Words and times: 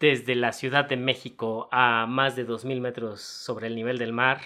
desde 0.00 0.34
la 0.34 0.52
Ciudad 0.52 0.86
de 0.86 0.96
México 0.96 1.68
a 1.72 2.06
más 2.06 2.36
de 2.36 2.46
2.000 2.46 2.80
metros 2.80 3.20
sobre 3.20 3.66
el 3.66 3.74
nivel 3.74 3.98
del 3.98 4.12
mar, 4.12 4.40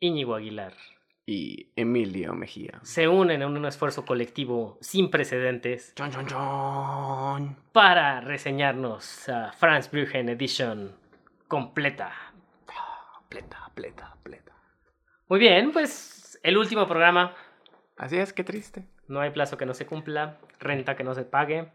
Íñigo 0.00 0.34
Aguilar. 0.34 0.74
Y 1.26 1.72
Emilio 1.74 2.34
Mejía. 2.34 2.80
Se 2.82 3.08
unen 3.08 3.40
en 3.40 3.48
un 3.48 3.64
esfuerzo 3.64 4.04
colectivo 4.04 4.76
sin 4.82 5.10
precedentes 5.10 5.94
Chon, 5.94 6.10
chon, 6.10 6.26
chon. 6.26 7.56
para 7.72 8.20
reseñarnos 8.20 9.26
a 9.30 9.50
Franz 9.52 9.90
Brüchen 9.90 10.28
Edition 10.28 10.94
completa. 11.48 12.12
Pleta, 13.30 13.70
pleta, 13.74 14.16
pleta. 14.22 14.52
Muy 15.28 15.38
bien, 15.38 15.72
pues 15.72 16.38
el 16.42 16.58
último 16.58 16.86
programa. 16.86 17.34
Así 17.96 18.18
es, 18.18 18.34
qué 18.34 18.44
triste. 18.44 18.86
No 19.08 19.20
hay 19.20 19.30
plazo 19.30 19.56
que 19.56 19.64
no 19.66 19.72
se 19.72 19.86
cumpla, 19.86 20.38
renta 20.60 20.94
que 20.94 21.04
no 21.04 21.14
se 21.14 21.24
pague. 21.24 21.72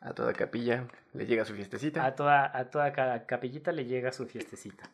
A 0.00 0.14
toda 0.14 0.32
capilla 0.32 0.86
le 1.12 1.26
llega 1.26 1.44
su 1.44 1.54
fiestecita. 1.54 2.04
A 2.04 2.14
toda, 2.14 2.56
a 2.56 2.70
toda 2.70 2.92
ca- 2.92 3.26
capillita 3.26 3.70
le 3.72 3.84
llega 3.84 4.12
su 4.12 4.26
fiestecita. 4.26 4.88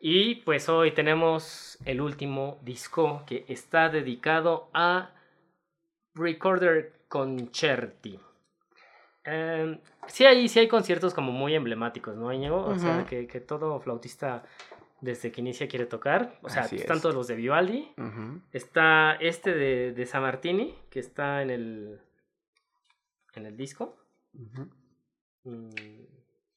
Y 0.00 0.36
pues 0.36 0.68
hoy 0.68 0.90
tenemos 0.92 1.78
el 1.84 2.00
último 2.00 2.58
disco 2.62 3.22
que 3.26 3.44
está 3.46 3.88
dedicado 3.88 4.68
a 4.74 5.12
Recorder 6.14 6.92
Concerti. 7.08 8.18
Em, 9.24 9.78
sí, 10.08 10.24
hay, 10.26 10.48
sí 10.48 10.58
hay 10.58 10.66
conciertos 10.66 11.14
como 11.14 11.30
muy 11.30 11.54
emblemáticos, 11.54 12.16
¿no, 12.16 12.32
Íñigo? 12.32 12.64
O 12.66 12.76
sea, 12.76 13.06
que, 13.06 13.28
que 13.28 13.40
todo 13.40 13.78
flautista 13.78 14.42
desde 15.00 15.30
que 15.30 15.40
inicia 15.40 15.68
quiere 15.68 15.86
tocar. 15.86 16.36
O 16.42 16.48
sea, 16.48 16.62
Así 16.62 16.76
están 16.76 16.96
es. 16.96 17.02
todos 17.02 17.14
los 17.14 17.28
de 17.28 17.36
Vivaldi. 17.36 17.92
Está 18.52 19.14
este 19.20 19.54
de, 19.54 19.92
de 19.92 20.06
San 20.06 20.22
Martini, 20.22 20.74
que 20.90 20.98
está 20.98 21.42
en 21.42 21.50
el, 21.50 22.00
en 23.34 23.46
el 23.46 23.56
disco. 23.56 23.96
Mm, 25.44 25.70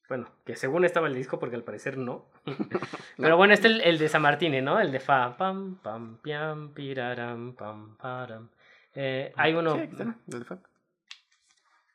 Bueno, 0.08 0.30
que 0.46 0.56
según 0.56 0.86
estaba 0.86 1.08
el 1.08 1.16
disco, 1.16 1.40
porque 1.40 1.56
al 1.56 1.64
parecer 1.64 1.98
no. 1.98 2.26
Pero 3.18 3.38
bueno, 3.38 3.54
este 3.54 3.68
es 3.68 3.74
el, 3.76 3.82
el 3.82 3.98
de 3.98 4.08
San 4.10 4.22
Martini, 4.22 4.62
¿no? 4.62 4.80
El 4.80 4.92
de 4.92 5.00
Fa. 5.00 5.36
Pam, 5.38 5.78
pam, 5.82 6.18
piam, 6.22 6.74
piraram, 6.74 7.54
pam, 7.56 7.98
param. 7.98 8.50
Eh, 8.94 9.34
hay 9.36 9.54
uno. 9.56 9.74
Sí, 9.76 9.80
aquí 9.82 9.92
está, 9.94 10.16
los 10.28 10.40
de 10.40 10.46
Fa. 10.46 10.58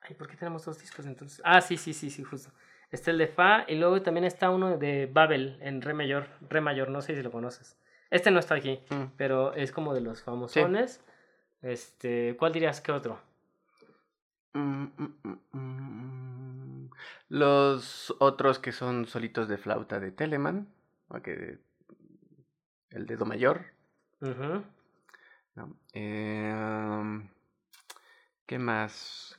Ay, 0.02 0.14
¿por 0.16 0.26
qué 0.28 0.36
tenemos 0.36 0.64
dos 0.64 0.78
discos 0.80 1.06
entonces? 1.06 1.40
Ah, 1.44 1.60
sí, 1.60 1.76
sí, 1.76 1.92
sí, 1.94 2.10
sí, 2.10 2.24
justo. 2.24 2.50
Está 2.90 3.12
el 3.12 3.18
de 3.18 3.28
Fa 3.28 3.64
y 3.68 3.76
luego 3.76 4.02
también 4.02 4.24
está 4.24 4.50
uno 4.50 4.76
de 4.76 5.06
Babel 5.06 5.58
en 5.62 5.80
Re 5.80 5.94
mayor. 5.94 6.26
Re 6.48 6.60
mayor, 6.60 6.88
no 6.90 7.00
sé 7.02 7.14
si 7.14 7.22
lo 7.22 7.30
conoces. 7.30 7.76
Este 8.10 8.32
no 8.32 8.40
está 8.40 8.56
aquí, 8.56 8.80
Mm. 8.90 9.12
pero 9.16 9.52
es 9.54 9.70
como 9.70 9.94
de 9.94 10.00
los 10.00 10.22
famosones. 10.24 11.00
Este, 11.62 12.34
¿cuál 12.36 12.52
dirías 12.52 12.80
que 12.80 12.90
otro? 12.90 13.20
Mm, 14.52 14.84
mm, 14.96 15.38
mm. 15.52 16.90
Los 17.28 18.14
otros 18.18 18.58
que 18.58 18.72
son 18.72 19.06
solitos 19.06 19.48
de 19.48 19.58
flauta 19.58 20.00
de 20.00 20.10
Telemann, 20.10 20.68
o 21.08 21.20
que 21.22 21.58
el 22.90 23.06
de 23.06 23.16
Do 23.16 23.24
mayor. 23.26 23.64
¿no? 25.54 25.76
Em, 25.92 27.28
¿Qué 28.46 28.58
más? 28.58 29.36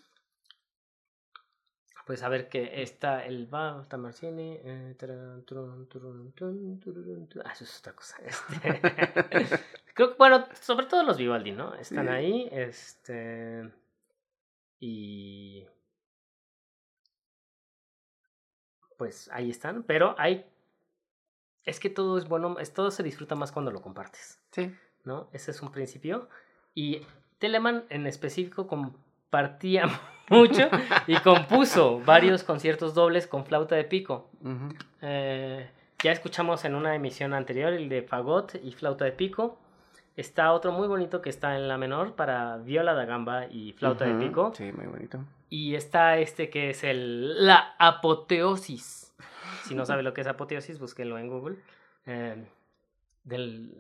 Pues 2.06 2.24
a 2.24 2.30
ver 2.30 2.50
que 2.50 2.82
está 2.82 3.26
el 3.26 3.46
Ba, 3.48 3.86
San 3.90 4.02
Martini. 4.02 4.58
eh, 4.64 4.96
turun, 4.98 5.88
turun. 5.88 6.34
Ah, 7.46 7.52
eso 7.54 7.64
es 7.64 7.80
otra 7.80 7.94
cosa. 7.94 8.18
Este, 8.26 8.80
Creo 9.94 10.12
que, 10.12 10.16
bueno, 10.18 10.46
sobre 10.60 10.86
todo 10.88 11.04
los 11.04 11.18
Vivaldi, 11.18 11.52
¿no? 11.52 11.76
Están 11.76 12.08
Sí. 12.08 12.12
ahí. 12.14 12.50
Este. 12.52 13.70
Y. 14.82 15.66
Pues 18.98 19.30
ahí 19.32 19.50
están. 19.50 19.84
Pero 19.84 20.16
hay. 20.18 20.46
Es 21.64 21.80
que 21.80 21.90
todo 21.90 22.18
es 22.18 22.28
bueno. 22.28 22.60
Es, 22.60 22.74
todo 22.74 22.92
se 22.92 23.04
disfruta 23.04 23.36
más 23.36 23.54
cuando 23.54 23.72
lo 23.72 23.82
compartes. 23.82 24.42
Sí. 24.52 24.76
¿no? 25.06 25.30
Ese 25.34 25.52
es 25.52 25.62
un 25.62 25.72
principio. 25.72 26.28
Y 26.74 27.02
Telemann 27.40 27.86
en 27.90 28.08
específico 28.08 28.68
compartía 28.68 29.88
mucho 30.30 30.70
y 31.08 31.16
compuso 31.18 32.00
varios 32.00 32.44
conciertos 32.44 32.94
dobles 32.94 33.28
con 33.28 33.46
flauta 33.46 33.76
de 33.76 33.84
pico. 33.84 34.30
Eh, 35.02 35.70
ya 36.04 36.12
escuchamos 36.12 36.66
en 36.66 36.76
una 36.76 36.96
emisión 36.96 37.34
anterior 37.34 37.74
el 37.74 37.90
de 37.90 38.02
fagot 38.04 38.56
y 38.64 38.72
flauta 38.72 39.06
de 39.06 39.12
pico. 39.12 39.58
Está 40.18 40.52
otro 40.52 40.72
muy 40.72 40.88
bonito 40.88 41.22
que 41.22 41.30
está 41.30 41.56
en 41.56 41.68
la 41.68 41.78
menor 41.78 42.16
para 42.16 42.58
viola 42.58 42.94
da 42.94 43.06
gamba 43.06 43.48
y 43.48 43.74
flauta 43.74 44.06
de 44.06 44.14
pico. 44.26 44.54
Sí, 44.56 44.72
muy 44.72 44.86
bonito. 44.86 45.24
Y 45.50 45.76
está 45.76 46.18
este 46.18 46.50
que 46.50 46.70
es 46.72 46.84
el 46.84 47.46
la 47.46 47.76
apoteosis. 47.80 49.14
Si 49.64 49.76
no 49.76 49.86
sabe 49.86 50.04
lo 50.04 50.14
que 50.14 50.22
es 50.22 50.28
apoteosis, 50.28 50.80
búsquenlo 50.80 51.18
en 51.18 51.28
Google. 51.30 51.58
Eh, 52.06 52.46
del, 53.24 53.72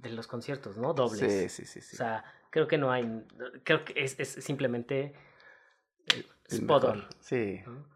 de 0.00 0.10
los 0.10 0.26
conciertos, 0.26 0.76
¿no? 0.76 0.94
Dobles. 0.94 1.20
Sí, 1.20 1.48
sí, 1.48 1.66
sí. 1.66 1.80
sí. 1.80 1.96
O 1.96 1.98
sea, 1.98 2.24
creo 2.50 2.66
que 2.66 2.78
no 2.78 2.90
hay. 2.92 3.24
Creo 3.64 3.84
que 3.84 3.92
es, 3.96 4.18
es 4.20 4.28
simplemente 4.28 5.14
El 6.14 6.24
spot 6.48 6.84
on, 6.84 7.04
Sí. 7.20 7.60
¿no? 7.66 7.86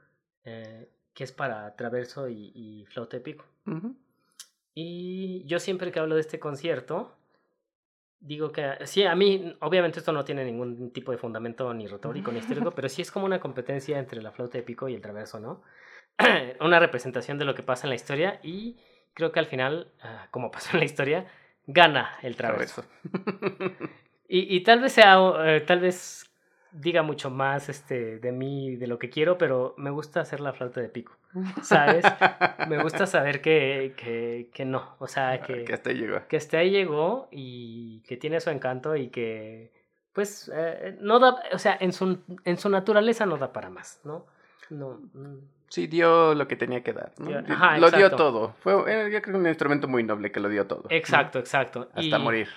Eh, 0.45 0.91
que 1.15 1.25
es 1.25 1.33
para 1.33 1.75
traverso 1.77 2.29
y, 2.29 2.53
y 2.55 2.87
flauta 2.87 3.17
de 3.17 3.23
pico. 3.23 3.45
Y 4.75 5.45
yo 5.47 5.59
siempre 5.59 5.91
que 5.93 5.99
hablo 5.99 6.15
de 6.15 6.21
este 6.21 6.39
concierto, 6.39 7.18
digo 8.21 8.53
que 8.53 8.75
sí, 8.85 9.05
a 9.05 9.15
mí, 9.15 9.57
obviamente 9.61 9.99
esto 10.01 10.13
no 10.13 10.25
tiene 10.25 10.45
ningún 10.45 10.93
tipo 10.93 11.13
de 11.13 11.19
fundamento 11.19 11.73
ni 11.75 11.87
retórico 11.87 12.33
ni 12.33 12.39
histórico, 12.39 12.71
pero 12.75 12.89
sí 12.89 13.03
es 13.03 13.11
como 13.11 13.27
una 13.27 13.41
competencia 13.41 13.99
entre 13.99 14.23
la 14.23 14.33
flauta 14.33 14.59
de 14.59 14.65
pico 14.65 14.89
y 14.89 14.95
el 14.95 15.01
traverso, 15.01 15.41
¿no? 15.41 15.63
una 16.61 16.81
representación 16.81 17.39
de 17.39 17.45
lo 17.45 17.55
que 17.55 17.63
pasa 17.63 17.87
en 17.87 17.91
la 17.91 17.97
historia 17.97 18.41
y 18.43 18.77
creo 19.15 19.33
que 19.33 19.41
al 19.41 19.47
final, 19.47 19.93
ah, 20.03 20.29
como 20.31 20.51
pasó 20.51 20.71
en 20.73 20.81
la 20.81 20.85
historia, 20.85 21.27
gana 21.67 22.17
el 22.23 22.37
traverso. 22.37 22.85
Y, 24.29 24.55
y 24.55 24.63
tal 24.63 24.81
vez 24.81 24.93
sea, 24.93 25.17
eh, 25.47 25.63
tal 25.63 25.81
vez 25.81 26.31
diga 26.71 27.03
mucho 27.03 27.31
más 27.31 27.69
este, 27.69 28.19
de 28.19 28.33
mí, 28.33 28.77
de 28.77 28.87
lo 28.87 28.99
que 28.99 29.11
quiero, 29.11 29.39
pero 29.39 29.75
me 29.79 29.91
gusta 29.91 30.21
hacer 30.21 30.41
la 30.41 30.53
flauta 30.53 30.81
de 30.81 30.89
pico, 30.89 31.17
¿sabes? 31.63 32.05
me 32.69 32.83
gusta 32.83 33.07
saber 33.07 33.41
que, 33.41 33.95
que, 33.97 34.51
que 34.53 34.65
no, 34.65 34.97
o 34.99 35.07
sea, 35.07 35.41
que, 35.41 35.65
que 35.65 35.75
hasta 35.75 35.91
ahí 35.91 35.97
llegó. 35.99 36.27
que 36.29 36.37
hasta 36.37 36.59
ahí 36.59 36.71
llegó 36.71 37.29
y 37.31 38.01
que 38.07 38.17
tiene 38.17 38.41
su 38.41 38.51
encanto 38.51 38.97
y 38.97 39.09
que, 39.09 39.73
pues, 40.13 40.51
eh, 40.55 40.97
no 41.01 41.19
da, 41.19 41.37
o 41.53 41.59
sea, 41.59 41.77
en 41.81 41.93
su, 41.93 42.19
en 42.45 42.57
su 42.59 42.69
naturaleza 42.69 43.27
no 43.27 43.37
da 43.37 43.53
para 43.53 43.71
más, 43.71 44.01
¿no? 44.05 44.27
No. 44.71 45.01
mm. 45.15 45.39
Sí, 45.71 45.87
dio 45.87 46.35
lo 46.35 46.49
que 46.49 46.57
tenía 46.57 46.83
que 46.83 46.95
dar. 46.95 47.13
ajá, 47.47 47.77
lo 47.77 47.91
dio 47.91 48.11
todo. 48.13 48.55
Fue, 48.61 48.73
yo 49.13 49.21
creo 49.21 49.23
que 49.23 49.31
un 49.33 49.47
instrumento 49.47 49.87
muy 49.87 50.03
noble 50.03 50.33
que 50.33 50.41
lo 50.41 50.49
dio 50.49 50.67
todo. 50.67 50.85
¿no? 50.85 50.97
Exacto, 50.97 51.39
exacto. 51.39 51.91
Hasta 51.95 52.17
Y- 52.19 52.23
morir. 52.23 52.49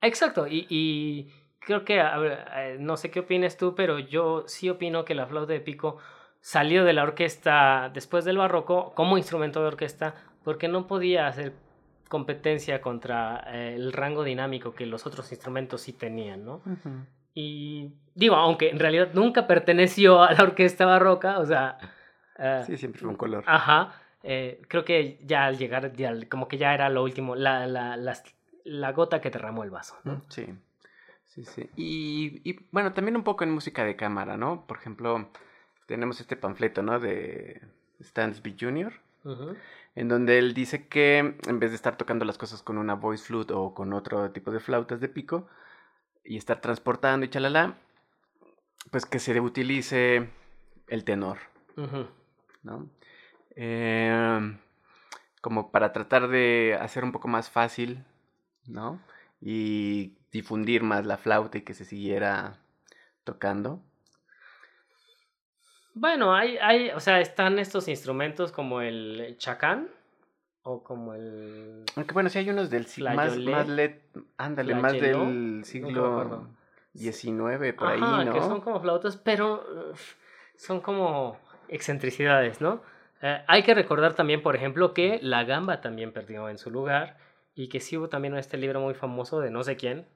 Exacto, 0.00 0.46
y, 0.46 0.66
y 0.70 1.30
creo 1.60 1.84
que, 1.84 2.00
a 2.00 2.16
ver, 2.18 2.44
eh, 2.56 2.76
no 2.80 2.96
sé 2.96 3.10
qué 3.10 3.20
opinas 3.20 3.58
tú, 3.58 3.74
pero 3.74 3.98
yo 3.98 4.44
sí 4.46 4.70
opino 4.70 5.04
que 5.04 5.14
la 5.14 5.26
flauta 5.26 5.52
de 5.52 5.60
pico 5.60 5.98
salió 6.46 6.84
de 6.84 6.92
la 6.92 7.04
orquesta 7.04 7.90
después 7.94 8.26
del 8.26 8.36
barroco 8.36 8.92
como 8.94 9.16
instrumento 9.16 9.62
de 9.62 9.68
orquesta 9.68 10.14
porque 10.42 10.68
no 10.68 10.86
podía 10.86 11.26
hacer 11.26 11.54
competencia 12.10 12.82
contra 12.82 13.42
eh, 13.48 13.74
el 13.76 13.94
rango 13.94 14.22
dinámico 14.24 14.74
que 14.74 14.84
los 14.84 15.06
otros 15.06 15.32
instrumentos 15.32 15.80
sí 15.80 15.94
tenían, 15.94 16.44
¿no? 16.44 16.60
Y 17.32 17.94
digo, 18.14 18.36
aunque 18.36 18.68
en 18.68 18.78
realidad 18.78 19.08
nunca 19.14 19.46
perteneció 19.46 20.22
a 20.22 20.32
la 20.34 20.42
orquesta 20.42 20.84
barroca, 20.84 21.38
o 21.38 21.46
sea... 21.46 21.78
eh, 22.38 22.62
Sí, 22.66 22.76
siempre 22.76 23.00
fue 23.00 23.08
un 23.08 23.16
color. 23.16 23.42
Ajá. 23.46 23.94
eh, 24.22 24.60
creo 24.68 24.84
que 24.84 25.18
ya 25.24 25.46
al 25.46 25.56
llegar, 25.56 25.94
ya, 25.94 26.12
como 26.28 26.46
que 26.46 26.58
ya 26.58 26.74
era 26.74 26.90
lo 26.90 27.02
último, 27.02 27.34
la, 27.36 27.66
la, 27.66 27.96
las- 27.96 28.22
la 28.64 28.92
gota 28.92 29.22
que 29.22 29.30
derramó 29.30 29.64
el 29.64 29.70
vaso, 29.70 29.96
¿no? 30.04 30.20
Sí. 30.28 30.46
Sí, 31.24 31.44
sí. 31.46 31.70
Y, 31.74 32.42
y, 32.48 32.60
bueno, 32.70 32.92
también 32.92 33.16
un 33.16 33.24
poco 33.24 33.44
en 33.44 33.50
música 33.50 33.82
de 33.82 33.96
cámara, 33.96 34.36
¿no? 34.36 34.66
Por 34.66 34.76
ejemplo, 34.76 35.30
tenemos 35.86 36.20
este 36.20 36.36
panfleto, 36.36 36.82
¿no? 36.82 37.00
De 37.00 37.60
Stansby 38.02 38.56
Jr., 38.58 38.92
en 39.94 40.08
donde 40.08 40.38
él 40.38 40.54
dice 40.54 40.86
que 40.86 41.18
en 41.18 41.58
vez 41.60 41.70
de 41.70 41.76
estar 41.76 41.96
tocando 41.96 42.24
las 42.24 42.36
cosas 42.36 42.62
con 42.62 42.78
una 42.78 42.94
voice 42.94 43.24
flute 43.24 43.54
o 43.54 43.74
con 43.74 43.92
otro 43.92 44.30
tipo 44.32 44.50
de 44.50 44.60
flautas 44.60 45.00
de 45.00 45.08
pico 45.08 45.48
y 46.24 46.36
estar 46.36 46.60
transportando 46.60 47.24
y 47.24 47.30
chalala, 47.30 47.78
pues 48.90 49.06
que 49.06 49.18
se 49.18 49.40
utilice 49.40 50.28
el 50.88 51.04
tenor, 51.04 51.38
Ujú. 51.76 52.06
¿no? 52.62 52.88
Em, 53.56 54.58
como 55.40 55.70
para 55.70 55.92
tratar 55.92 56.28
de 56.28 56.76
hacer 56.80 57.04
un 57.04 57.12
poco 57.12 57.28
más 57.28 57.50
fácil, 57.50 58.04
¿no? 58.66 59.00
Y 59.40 60.16
difundir 60.32 60.82
más 60.82 61.06
la 61.06 61.16
flauta 61.18 61.58
y 61.58 61.62
que 61.62 61.74
se 61.74 61.84
siguiera 61.84 62.58
tocando. 63.24 63.82
Bueno, 65.94 66.34
hay, 66.34 66.56
hay, 66.58 66.90
o 66.90 67.00
sea, 67.00 67.20
están 67.20 67.58
estos 67.58 67.86
instrumentos 67.88 68.50
como 68.52 68.80
el 68.80 69.36
chacán 69.38 69.88
o 70.62 70.82
como 70.82 71.14
el... 71.14 71.84
Aunque 71.96 72.12
bueno, 72.14 72.28
sí 72.28 72.38
hay 72.38 72.50
unos 72.50 72.68
del 72.70 72.86
siglo 72.86 73.10
más, 73.14 73.38
más 73.38 73.68
let- 73.68 74.02
ándale, 74.36 74.74
más 74.74 74.92
del 74.92 75.62
siglo. 75.64 76.48
XIX, 76.94 77.72
por 77.74 77.88
Ajá, 77.88 78.20
ahí, 78.20 78.24
¿no? 78.26 78.32
que 78.32 78.40
son 78.40 78.60
como 78.60 78.80
flautas, 78.80 79.16
pero 79.16 79.64
son 80.56 80.80
como 80.80 81.38
excentricidades, 81.68 82.60
¿no? 82.60 82.82
Eh, 83.20 83.42
hay 83.46 83.62
que 83.62 83.74
recordar 83.74 84.14
también, 84.14 84.42
por 84.42 84.54
ejemplo, 84.56 84.94
que 84.94 85.18
la 85.22 85.44
gamba 85.44 85.80
también 85.80 86.12
perdió 86.12 86.48
en 86.48 86.58
su 86.58 86.70
lugar 86.70 87.16
y 87.54 87.68
que 87.68 87.80
sí 87.80 87.96
hubo 87.96 88.08
también 88.08 88.36
este 88.36 88.56
libro 88.58 88.80
muy 88.80 88.94
famoso 88.94 89.40
de 89.40 89.50
no 89.50 89.62
sé 89.64 89.76
quién, 89.76 90.06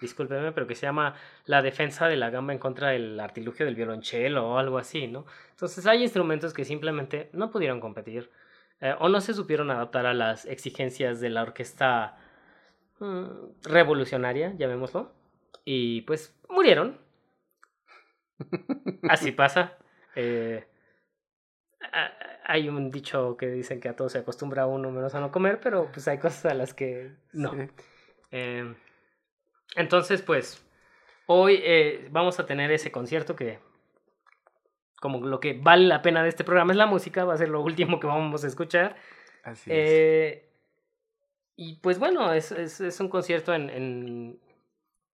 discúlpeme, 0.00 0.52
pero 0.52 0.66
que 0.66 0.74
se 0.74 0.86
llama 0.86 1.14
La 1.46 1.62
defensa 1.62 2.08
de 2.08 2.16
la 2.16 2.30
gamba 2.30 2.52
en 2.52 2.58
contra 2.58 2.88
del 2.88 3.18
artilugio 3.20 3.66
del 3.66 3.74
violonchelo 3.74 4.50
o 4.50 4.58
algo 4.58 4.78
así, 4.78 5.06
¿no? 5.06 5.26
Entonces 5.50 5.86
hay 5.86 6.02
instrumentos 6.02 6.54
que 6.54 6.64
simplemente 6.64 7.30
no 7.32 7.50
pudieron 7.50 7.80
competir 7.80 8.30
eh, 8.80 8.94
o 8.98 9.08
no 9.08 9.20
se 9.20 9.34
supieron 9.34 9.70
adaptar 9.70 10.06
a 10.06 10.14
las 10.14 10.46
exigencias 10.46 11.20
de 11.20 11.30
la 11.30 11.42
orquesta 11.42 12.16
mm, 12.98 13.24
revolucionaria, 13.64 14.54
llamémoslo, 14.56 15.12
y 15.64 16.02
pues 16.02 16.34
murieron. 16.48 16.98
Así 19.08 19.32
pasa. 19.32 19.76
Eh, 20.16 20.66
hay 22.44 22.68
un 22.68 22.90
dicho 22.90 23.36
que 23.36 23.48
dicen 23.48 23.80
que 23.80 23.88
a 23.88 23.96
todo 23.96 24.08
se 24.08 24.18
acostumbra 24.18 24.66
uno 24.66 24.90
menos 24.90 25.14
a 25.14 25.20
no 25.20 25.30
comer, 25.30 25.60
pero 25.60 25.90
pues 25.92 26.08
hay 26.08 26.18
cosas 26.18 26.46
a 26.46 26.54
las 26.54 26.74
que 26.74 27.12
no. 27.32 27.52
Eh, 28.30 28.74
entonces, 29.76 30.22
pues, 30.22 30.64
hoy 31.26 31.60
eh, 31.62 32.08
vamos 32.10 32.38
a 32.40 32.46
tener 32.46 32.70
ese 32.72 32.90
concierto 32.90 33.36
que, 33.36 33.58
como 35.00 35.26
lo 35.26 35.40
que 35.40 35.54
vale 35.60 35.86
la 35.86 36.02
pena 36.02 36.22
de 36.22 36.28
este 36.28 36.44
programa 36.44 36.72
es 36.72 36.76
la 36.78 36.86
música, 36.86 37.24
va 37.24 37.34
a 37.34 37.38
ser 37.38 37.48
lo 37.48 37.60
último 37.62 38.00
que 38.00 38.06
vamos 38.06 38.44
a 38.44 38.46
escuchar. 38.46 38.96
Así 39.44 39.70
es. 39.72 40.42
Y 41.56 41.74
pues 41.76 41.98
bueno, 41.98 42.32
es, 42.32 42.52
es, 42.52 42.80
es 42.80 43.00
un 43.00 43.08
concierto 43.08 43.52
en, 43.54 43.68
en, 43.70 44.40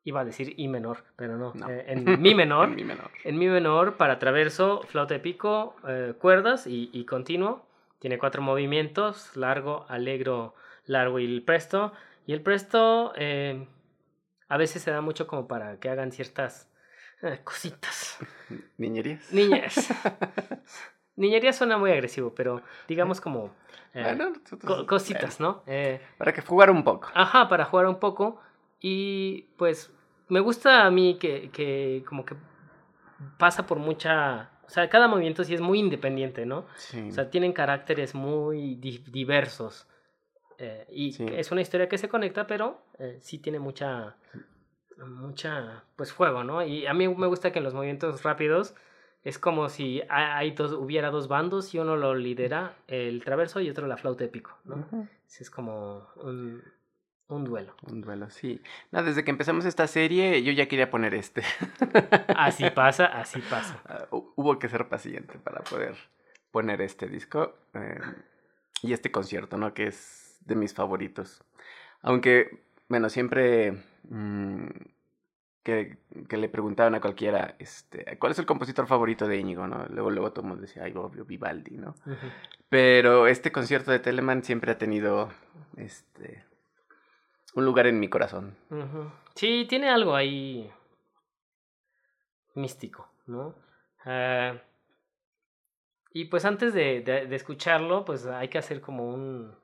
iba 0.04 0.20
a 0.20 0.24
decir 0.24 0.54
I 0.56 0.68
menor, 0.68 1.04
pero 1.16 1.36
no, 1.36 1.52
No. 1.54 1.68
eh, 1.68 1.84
en 1.88 2.20
Mi 2.22 2.34
menor. 2.34 2.68
En 2.70 2.74
mi 2.76 2.84
menor. 2.84 3.10
En 3.24 3.38
Mi 3.38 3.48
menor 3.48 3.96
para 3.96 4.18
traverso, 4.20 4.82
flauta 4.88 5.14
de 5.14 5.20
pico, 5.20 5.74
eh, 5.88 6.14
cuerdas 6.18 6.66
y, 6.66 6.90
y 6.92 7.04
continuo. 7.04 7.66
Tiene 7.98 8.18
cuatro 8.18 8.42
movimientos, 8.42 9.36
largo, 9.36 9.86
alegro, 9.88 10.54
largo 10.84 11.18
y 11.18 11.24
el 11.24 11.42
presto. 11.42 11.92
Y 12.26 12.32
el 12.32 12.42
presto 12.42 13.12
eh, 13.16 13.66
a 14.48 14.56
veces 14.56 14.82
se 14.82 14.90
da 14.90 15.00
mucho 15.00 15.26
como 15.26 15.46
para 15.48 15.78
que 15.80 15.88
hagan 15.90 16.12
ciertas 16.12 16.70
eh, 17.22 17.40
cositas. 17.44 18.18
¿Niñerías? 18.78 19.32
Niñas. 19.32 19.88
Niñería 21.16 21.52
suena 21.52 21.78
muy 21.78 21.90
agresivo, 21.90 22.34
pero 22.34 22.62
digamos 22.88 23.20
como 23.22 23.54
eh, 23.94 24.02
Bueno, 24.02 24.30
nosotros- 24.30 24.80
co- 24.80 24.86
cositas, 24.86 25.40
¿no? 25.40 25.62
Eh, 25.66 26.00
para 26.18 26.32
que 26.34 26.42
jugar 26.42 26.70
un 26.70 26.84
poco. 26.84 27.08
Ajá, 27.14 27.48
para 27.48 27.64
jugar 27.64 27.86
un 27.86 27.98
poco. 27.98 28.38
Y 28.80 29.42
pues 29.56 29.90
me 30.28 30.40
gusta 30.40 30.84
a 30.84 30.90
mí 30.90 31.16
que, 31.18 31.50
que 31.50 32.04
como 32.06 32.24
que 32.26 32.36
pasa 33.38 33.66
por 33.66 33.78
mucha... 33.78 34.50
O 34.66 34.68
sea, 34.68 34.90
cada 34.90 35.08
movimiento 35.08 35.44
sí 35.44 35.54
es 35.54 35.60
muy 35.60 35.78
independiente, 35.78 36.44
¿no? 36.44 36.66
Sí. 36.76 37.08
O 37.08 37.12
sea, 37.12 37.30
tienen 37.30 37.52
caracteres 37.54 38.14
muy 38.14 38.74
di- 38.74 39.02
diversos. 39.08 39.88
Eh, 40.58 40.86
y 40.90 41.12
Sí. 41.12 41.26
es 41.30 41.50
una 41.52 41.60
historia 41.60 41.88
que 41.88 41.98
se 41.98 42.08
conecta, 42.08 42.46
pero 42.46 42.80
eh, 42.98 43.18
sí 43.20 43.38
tiene 43.38 43.58
mucha... 43.58 44.16
Mucha, 44.98 45.84
pues, 45.96 46.10
fuego, 46.12 46.42
¿no? 46.42 46.64
Y 46.64 46.86
a 46.86 46.94
mí 46.94 47.06
me 47.06 47.26
gusta 47.26 47.52
que 47.52 47.58
en 47.58 47.64
los 47.64 47.74
movimientos 47.74 48.22
rápidos 48.22 48.74
es 49.24 49.38
como 49.38 49.68
si 49.68 50.00
ha- 50.08 50.38
hay 50.38 50.52
dos, 50.52 50.72
hubiera 50.72 51.10
dos 51.10 51.28
bandos 51.28 51.74
y 51.74 51.78
uno 51.78 51.96
lo 51.96 52.14
lidera 52.14 52.76
el 52.88 53.22
traverso 53.22 53.60
y 53.60 53.68
otro 53.68 53.86
la 53.86 53.98
flauta 53.98 54.24
de 54.24 54.30
pico, 54.30 54.56
¿no? 54.64 54.86
Es 55.38 55.50
como 55.50 56.08
un, 56.16 56.62
un 57.28 57.44
duelo. 57.44 57.74
Un 57.90 58.00
duelo, 58.00 58.30
sí. 58.30 58.62
No, 58.90 59.02
desde 59.02 59.22
que 59.22 59.30
empezamos 59.30 59.66
esta 59.66 59.86
serie, 59.86 60.42
yo 60.42 60.52
ya 60.52 60.66
quería 60.66 60.88
poner 60.90 61.12
este. 61.12 61.42
Así 62.34 62.70
pasa, 62.70 63.04
así 63.06 63.40
pasa. 63.42 63.82
Ah, 63.84 64.06
hu- 64.10 64.32
hubo 64.36 64.58
que 64.58 64.70
ser 64.70 64.88
paciente 64.88 65.38
para 65.38 65.60
poder 65.62 65.94
poner 66.50 66.80
este 66.80 67.06
disco 67.06 67.54
eh, 67.74 68.00
y 68.82 68.94
este 68.94 69.10
concierto, 69.12 69.58
¿no? 69.58 69.74
Que 69.74 69.88
es 69.88 70.22
de 70.46 70.54
mis 70.56 70.72
favoritos. 70.74 71.42
Aunque, 72.02 72.64
bueno, 72.88 73.08
siempre 73.10 73.82
mm, 74.08 74.66
que, 75.62 75.98
que 76.28 76.36
le 76.36 76.48
preguntaban 76.48 76.94
a 76.94 77.00
cualquiera, 77.00 77.56
este, 77.58 78.16
¿cuál 78.18 78.32
es 78.32 78.38
el 78.38 78.46
compositor 78.46 78.86
favorito 78.86 79.26
de 79.26 79.36
Íñigo, 79.38 79.66
no? 79.66 79.84
Luego, 79.90 80.10
luego 80.10 80.30
todo 80.32 80.42
el 80.42 80.48
mundo 80.48 80.62
decía, 80.62 80.84
ay, 80.84 80.92
obvio, 80.96 81.24
Vivaldi, 81.24 81.76
¿no? 81.76 81.94
Pero 82.68 83.26
este 83.26 83.52
concierto 83.52 83.90
de 83.90 83.98
Telemann 83.98 84.42
siempre 84.44 84.72
ha 84.72 84.78
tenido, 84.78 85.30
este, 85.76 86.44
un 87.54 87.64
lugar 87.64 87.86
en 87.86 87.98
mi 88.00 88.08
corazón. 88.08 88.56
Sí, 89.34 89.66
tiene 89.68 89.88
algo 89.88 90.14
ahí 90.14 90.70
místico, 92.54 93.08
¿no? 93.26 93.54
Ah, 94.04 94.54
y 96.12 96.26
pues 96.26 96.44
antes 96.44 96.72
de, 96.72 97.00
de- 97.02 97.26
de 97.26 97.36
escucharlo, 97.36 98.04
pues 98.04 98.26
hay 98.26 98.48
que 98.48 98.58
hacer 98.58 98.80
como 98.80 99.08
un 99.12 99.54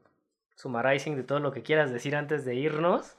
summarizing 0.55 1.17
de 1.17 1.25
todo 1.25 1.41
lo 1.41 1.53
que 1.53 1.63
quieras 1.63 1.93
decir 1.93 2.17
antes 2.17 2.45
de 2.45 2.55
irnos. 2.55 3.17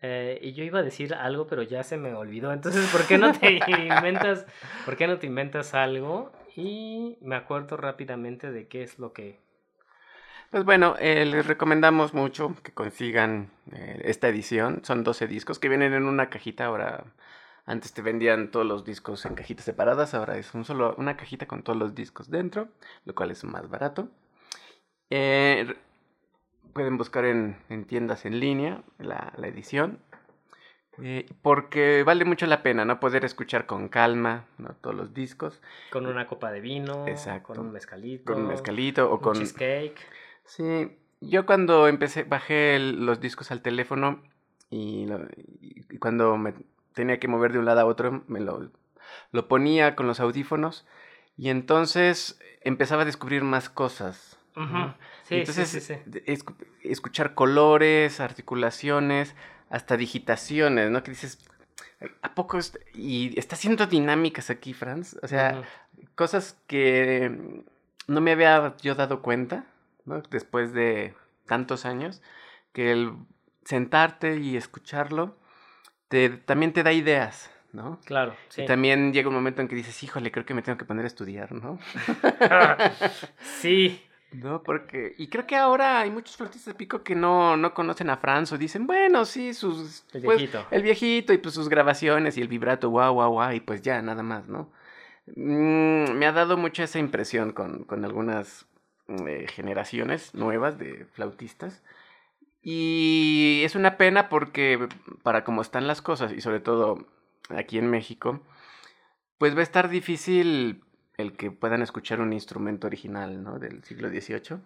Eh, 0.00 0.38
y 0.42 0.52
yo 0.52 0.64
iba 0.64 0.80
a 0.80 0.82
decir 0.82 1.14
algo, 1.14 1.46
pero 1.46 1.62
ya 1.62 1.82
se 1.82 1.96
me 1.96 2.12
olvidó. 2.12 2.52
Entonces, 2.52 2.86
¿por 2.90 3.06
qué 3.06 3.16
no 3.18 3.32
te 3.32 3.52
inventas, 3.68 4.46
por 4.84 4.96
qué 4.96 5.06
no 5.06 5.18
te 5.18 5.26
inventas 5.26 5.74
algo? 5.74 6.30
Y 6.56 7.16
me 7.20 7.36
acuerdo 7.36 7.76
rápidamente 7.76 8.52
de 8.52 8.68
qué 8.68 8.82
es 8.82 8.98
lo 8.98 9.12
que 9.12 9.40
Pues 10.50 10.64
bueno, 10.64 10.94
eh, 11.00 11.24
les 11.24 11.46
recomendamos 11.46 12.14
mucho 12.14 12.54
que 12.62 12.72
consigan 12.72 13.50
eh, 13.72 14.02
esta 14.04 14.28
edición. 14.28 14.84
Son 14.84 15.04
12 15.04 15.26
discos 15.26 15.58
que 15.58 15.68
vienen 15.68 15.94
en 15.94 16.04
una 16.04 16.28
cajita. 16.28 16.66
Ahora, 16.66 17.04
antes 17.66 17.94
te 17.94 18.02
vendían 18.02 18.50
todos 18.50 18.66
los 18.66 18.84
discos 18.84 19.24
en 19.24 19.34
cajitas 19.34 19.64
separadas. 19.64 20.14
Ahora 20.14 20.36
es 20.36 20.54
un 20.54 20.64
solo, 20.64 20.94
una 20.98 21.16
cajita 21.16 21.46
con 21.46 21.62
todos 21.62 21.78
los 21.78 21.94
discos 21.94 22.30
dentro, 22.30 22.68
lo 23.04 23.14
cual 23.14 23.30
es 23.30 23.42
más 23.42 23.68
barato. 23.70 24.10
Eh, 25.10 25.74
pueden 26.74 26.98
buscar 26.98 27.24
en, 27.24 27.56
en 27.70 27.84
tiendas 27.86 28.26
en 28.26 28.38
línea 28.40 28.82
la, 28.98 29.32
la 29.36 29.46
edición. 29.48 29.98
eh, 31.02 31.26
porque 31.42 32.02
vale 32.04 32.24
mucho 32.24 32.46
la 32.46 32.62
pena, 32.62 32.84
¿no? 32.84 33.00
Poder 33.00 33.24
escuchar 33.24 33.66
con 33.66 33.88
calma, 33.88 34.44
¿no? 34.58 34.74
Todos 34.80 34.94
los 34.94 35.14
discos. 35.14 35.60
con 35.90 36.06
una 36.06 36.26
copa 36.26 36.50
de 36.52 36.60
vino, 36.60 37.06
Exacto. 37.08 37.46
con 37.54 37.58
un 37.60 37.72
mezcalito, 37.72 38.32
Con 38.32 38.42
un 38.42 38.48
mezcalito 38.48 39.10
o 39.10 39.14
un 39.16 39.20
con... 39.22 39.34
cheesecake. 39.34 39.98
Sí, 40.44 40.96
yo 41.20 41.46
cuando 41.46 41.88
empecé, 41.88 42.24
bajé 42.24 42.76
el- 42.76 43.06
los 43.06 43.20
discos 43.20 43.50
al 43.50 43.62
teléfono 43.62 44.22
y, 44.70 45.06
lo- 45.06 45.26
y 45.60 45.98
cuando 45.98 46.36
me 46.36 46.54
tenía 46.92 47.18
que 47.18 47.28
mover 47.28 47.52
de 47.52 47.58
un 47.58 47.64
lado 47.64 47.80
a 47.80 47.86
otro, 47.86 48.22
me 48.28 48.40
lo, 48.40 48.70
lo 49.32 49.48
ponía 49.48 49.96
con 49.96 50.06
los 50.06 50.20
audífonos 50.20 50.86
y 51.36 51.48
entonces 51.48 52.38
empezaba 52.62 53.02
a 53.02 53.06
descubrir 53.06 53.42
más 53.42 53.68
cosas. 53.68 54.38
Sí, 55.24 55.34
entonces, 55.36 55.68
sí, 55.68 55.80
sí, 55.80 55.94
escuchar 56.82 57.34
colores, 57.34 58.20
articulaciones, 58.20 59.34
hasta 59.70 59.96
digitaciones, 59.96 60.90
¿no? 60.90 61.02
Que 61.02 61.10
dices, 61.10 61.38
¿a 62.22 62.34
poco? 62.34 62.58
es- 62.58 62.78
Y 62.94 63.38
está 63.38 63.56
haciendo 63.56 63.86
dinámicas 63.86 64.50
aquí, 64.50 64.74
Franz. 64.74 65.16
O 65.22 65.28
sea, 65.28 65.62
cosas 66.14 66.56
que 66.66 67.64
no 68.06 68.20
me 68.20 68.32
había 68.32 68.76
yo 68.82 68.94
dado 68.94 69.22
cuenta, 69.22 69.64
¿no? 70.04 70.20
Después 70.30 70.72
de 70.72 71.14
tantos 71.46 71.84
años, 71.84 72.22
que 72.72 72.92
el 72.92 73.12
sentarte 73.64 74.36
y 74.36 74.56
escucharlo 74.56 75.36
te, 76.08 76.28
también 76.28 76.72
te 76.72 76.82
da 76.82 76.92
ideas, 76.92 77.50
¿no? 77.72 77.98
Claro, 78.04 78.36
sí. 78.48 78.62
Y 78.62 78.66
también 78.66 79.12
llega 79.12 79.28
un 79.28 79.34
momento 79.34 79.62
en 79.62 79.68
que 79.68 79.74
dices, 79.74 80.02
híjole, 80.02 80.30
creo 80.30 80.44
que 80.44 80.54
me 80.54 80.62
tengo 80.62 80.78
que 80.78 80.84
poner 80.84 81.04
a 81.04 81.08
estudiar, 81.08 81.52
¿no? 81.52 81.78
sí, 83.60 84.02
No, 84.34 84.62
porque... 84.62 85.14
Y 85.16 85.28
creo 85.28 85.46
que 85.46 85.56
ahora 85.56 86.00
hay 86.00 86.10
muchos 86.10 86.36
flautistas 86.36 86.74
de 86.74 86.78
pico 86.78 87.02
que 87.04 87.14
no, 87.14 87.56
no 87.56 87.72
conocen 87.72 88.10
a 88.10 88.16
Franz 88.16 88.50
o 88.52 88.58
dicen, 88.58 88.86
bueno, 88.86 89.24
sí, 89.24 89.54
sus... 89.54 90.04
el 90.12 90.22
pues, 90.22 90.38
viejito. 90.38 90.66
el 90.70 90.82
viejito 90.82 91.32
y 91.32 91.38
pues 91.38 91.54
sus 91.54 91.68
grabaciones 91.68 92.36
y 92.36 92.40
el 92.40 92.48
vibrato, 92.48 92.90
guau, 92.90 93.14
guau, 93.14 93.32
guau, 93.32 93.52
y 93.52 93.60
pues 93.60 93.82
ya, 93.82 94.02
nada 94.02 94.22
más, 94.22 94.48
¿no? 94.48 94.72
Mm, 95.36 96.12
me 96.12 96.26
ha 96.26 96.32
dado 96.32 96.56
mucha 96.56 96.84
esa 96.84 96.98
impresión 96.98 97.52
con, 97.52 97.84
con 97.84 98.04
algunas 98.04 98.66
mm, 99.06 99.26
eh, 99.28 99.46
generaciones 99.48 100.34
nuevas 100.34 100.78
de 100.78 101.06
flautistas. 101.12 101.82
Y 102.60 103.62
es 103.64 103.76
una 103.76 103.96
pena 103.96 104.28
porque 104.28 104.88
para 105.22 105.44
cómo 105.44 105.62
están 105.62 105.86
las 105.86 106.02
cosas, 106.02 106.32
y 106.32 106.40
sobre 106.40 106.60
todo 106.60 107.06
aquí 107.50 107.78
en 107.78 107.88
México, 107.88 108.40
pues 109.38 109.54
va 109.54 109.60
a 109.60 109.64
estar 109.64 109.88
difícil 109.88 110.83
el 111.16 111.36
que 111.36 111.50
puedan 111.50 111.82
escuchar 111.82 112.20
un 112.20 112.32
instrumento 112.32 112.86
original, 112.86 113.42
¿no? 113.42 113.58
Del 113.58 113.82
siglo 113.84 114.08
XVIII. 114.08 114.58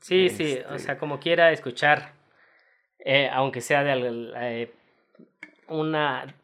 Sí, 0.00 0.28
sí, 0.28 0.58
o 0.68 0.74
Este- 0.74 0.78
sea, 0.78 0.98
como 0.98 1.18
quiera 1.18 1.50
escuchar, 1.52 2.12
eh, 2.98 3.28
aunque 3.32 3.60
sea 3.60 3.82
de 3.82 4.32
eh, 4.36 4.72
una 5.68 6.34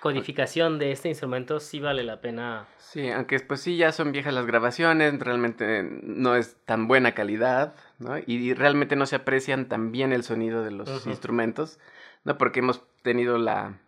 codificación 0.00 0.78
de 0.78 0.92
este 0.92 1.08
instrumento, 1.08 1.58
sí 1.58 1.80
vale 1.80 2.04
la 2.04 2.20
pena. 2.20 2.66
Sí, 2.78 3.08
aunque 3.10 3.40
pues 3.40 3.60
sí 3.60 3.76
ya 3.76 3.92
son 3.92 4.12
viejas 4.12 4.32
las 4.34 4.46
grabaciones, 4.46 5.18
realmente 5.18 5.82
no 5.82 6.36
es 6.36 6.56
tan 6.64 6.86
buena 6.86 7.12
calidad, 7.12 7.74
¿no? 7.98 8.16
Y 8.26 8.54
realmente 8.54 8.94
no 8.94 9.06
se 9.06 9.16
aprecian 9.16 9.68
tan 9.68 9.90
bien 9.92 10.12
el 10.12 10.22
sonido 10.22 10.62
de 10.62 10.70
los 10.70 11.06
instrumentos, 11.06 11.78
¿no? 12.24 12.38
Porque 12.38 12.60
hemos 12.60 12.82
tenido 13.02 13.36
la, 13.38 13.78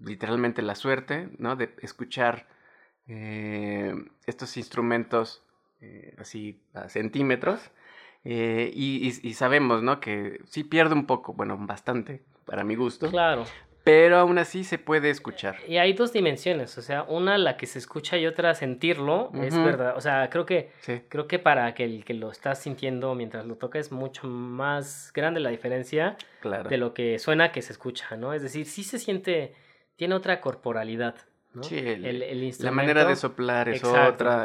literalmente 0.00 0.62
la 0.62 0.74
suerte, 0.76 1.28
¿no? 1.38 1.56
De 1.56 1.74
escuchar 1.82 2.46
eh, 3.10 3.94
estos 4.26 4.56
instrumentos 4.56 5.42
eh, 5.80 6.14
así 6.18 6.60
a 6.74 6.88
centímetros. 6.88 7.70
Eh, 8.24 8.70
y, 8.74 9.08
y, 9.22 9.34
sabemos, 9.34 9.82
¿no? 9.82 9.98
Que 9.98 10.40
sí 10.46 10.62
pierde 10.62 10.94
un 10.94 11.06
poco, 11.06 11.32
bueno, 11.32 11.56
bastante, 11.58 12.22
para 12.44 12.64
mi 12.64 12.74
gusto. 12.74 13.08
Claro. 13.10 13.44
Pero 13.82 14.18
aún 14.18 14.36
así 14.36 14.62
se 14.62 14.78
puede 14.78 15.08
escuchar. 15.08 15.56
Y 15.66 15.78
hay 15.78 15.94
dos 15.94 16.12
dimensiones, 16.12 16.76
o 16.76 16.82
sea, 16.82 17.02
una 17.04 17.38
la 17.38 17.56
que 17.56 17.64
se 17.64 17.78
escucha 17.78 18.18
y 18.18 18.26
otra 18.26 18.54
sentirlo, 18.54 19.32
es 19.42 19.56
verdad. 19.56 19.96
O 19.96 20.02
sea, 20.02 20.28
creo 20.28 20.44
que, 20.44 20.70
creo 21.08 21.26
que 21.26 21.38
para 21.38 21.72
que 21.72 21.84
el 21.84 22.04
que 22.04 22.12
lo 22.12 22.30
estás 22.30 22.60
sintiendo 22.60 23.14
mientras 23.14 23.46
lo 23.46 23.56
toca 23.56 23.78
es 23.78 23.90
mucho 23.90 24.28
más 24.28 25.12
grande 25.14 25.40
la 25.40 25.48
diferencia 25.48 26.18
de 26.68 26.76
lo 26.76 26.92
que 26.92 27.18
suena 27.18 27.52
que 27.52 27.62
se 27.62 27.72
escucha, 27.72 28.16
¿no? 28.18 28.34
Es 28.34 28.42
decir, 28.42 28.66
sí 28.66 28.84
se 28.84 28.98
siente, 28.98 29.54
tiene 29.96 30.14
otra 30.14 30.42
corporalidad. 30.42 31.14
¿No? 31.52 31.62
Sí, 31.62 31.78
el, 31.78 32.54
la 32.60 32.70
manera 32.70 33.04
de 33.04 33.16
soplar 33.16 33.68
es 33.68 33.82
otra. 33.84 34.44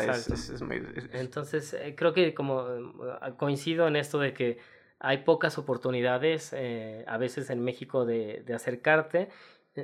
Entonces, 1.14 1.74
eh, 1.74 1.94
creo 1.96 2.14
que 2.14 2.34
como 2.34 2.68
eh, 2.68 3.34
coincido 3.38 3.88
en 3.88 3.96
esto 3.96 4.20
de 4.20 4.34
que 4.34 4.58
hay 5.00 5.20
pocas 5.20 5.58
oportunidades 5.58 6.52
eh, 6.54 7.04
a 7.08 7.18
veces 7.18 7.50
en 7.50 7.64
México 7.64 8.06
de, 8.06 8.44
de 8.46 8.54
acercarte. 8.54 9.30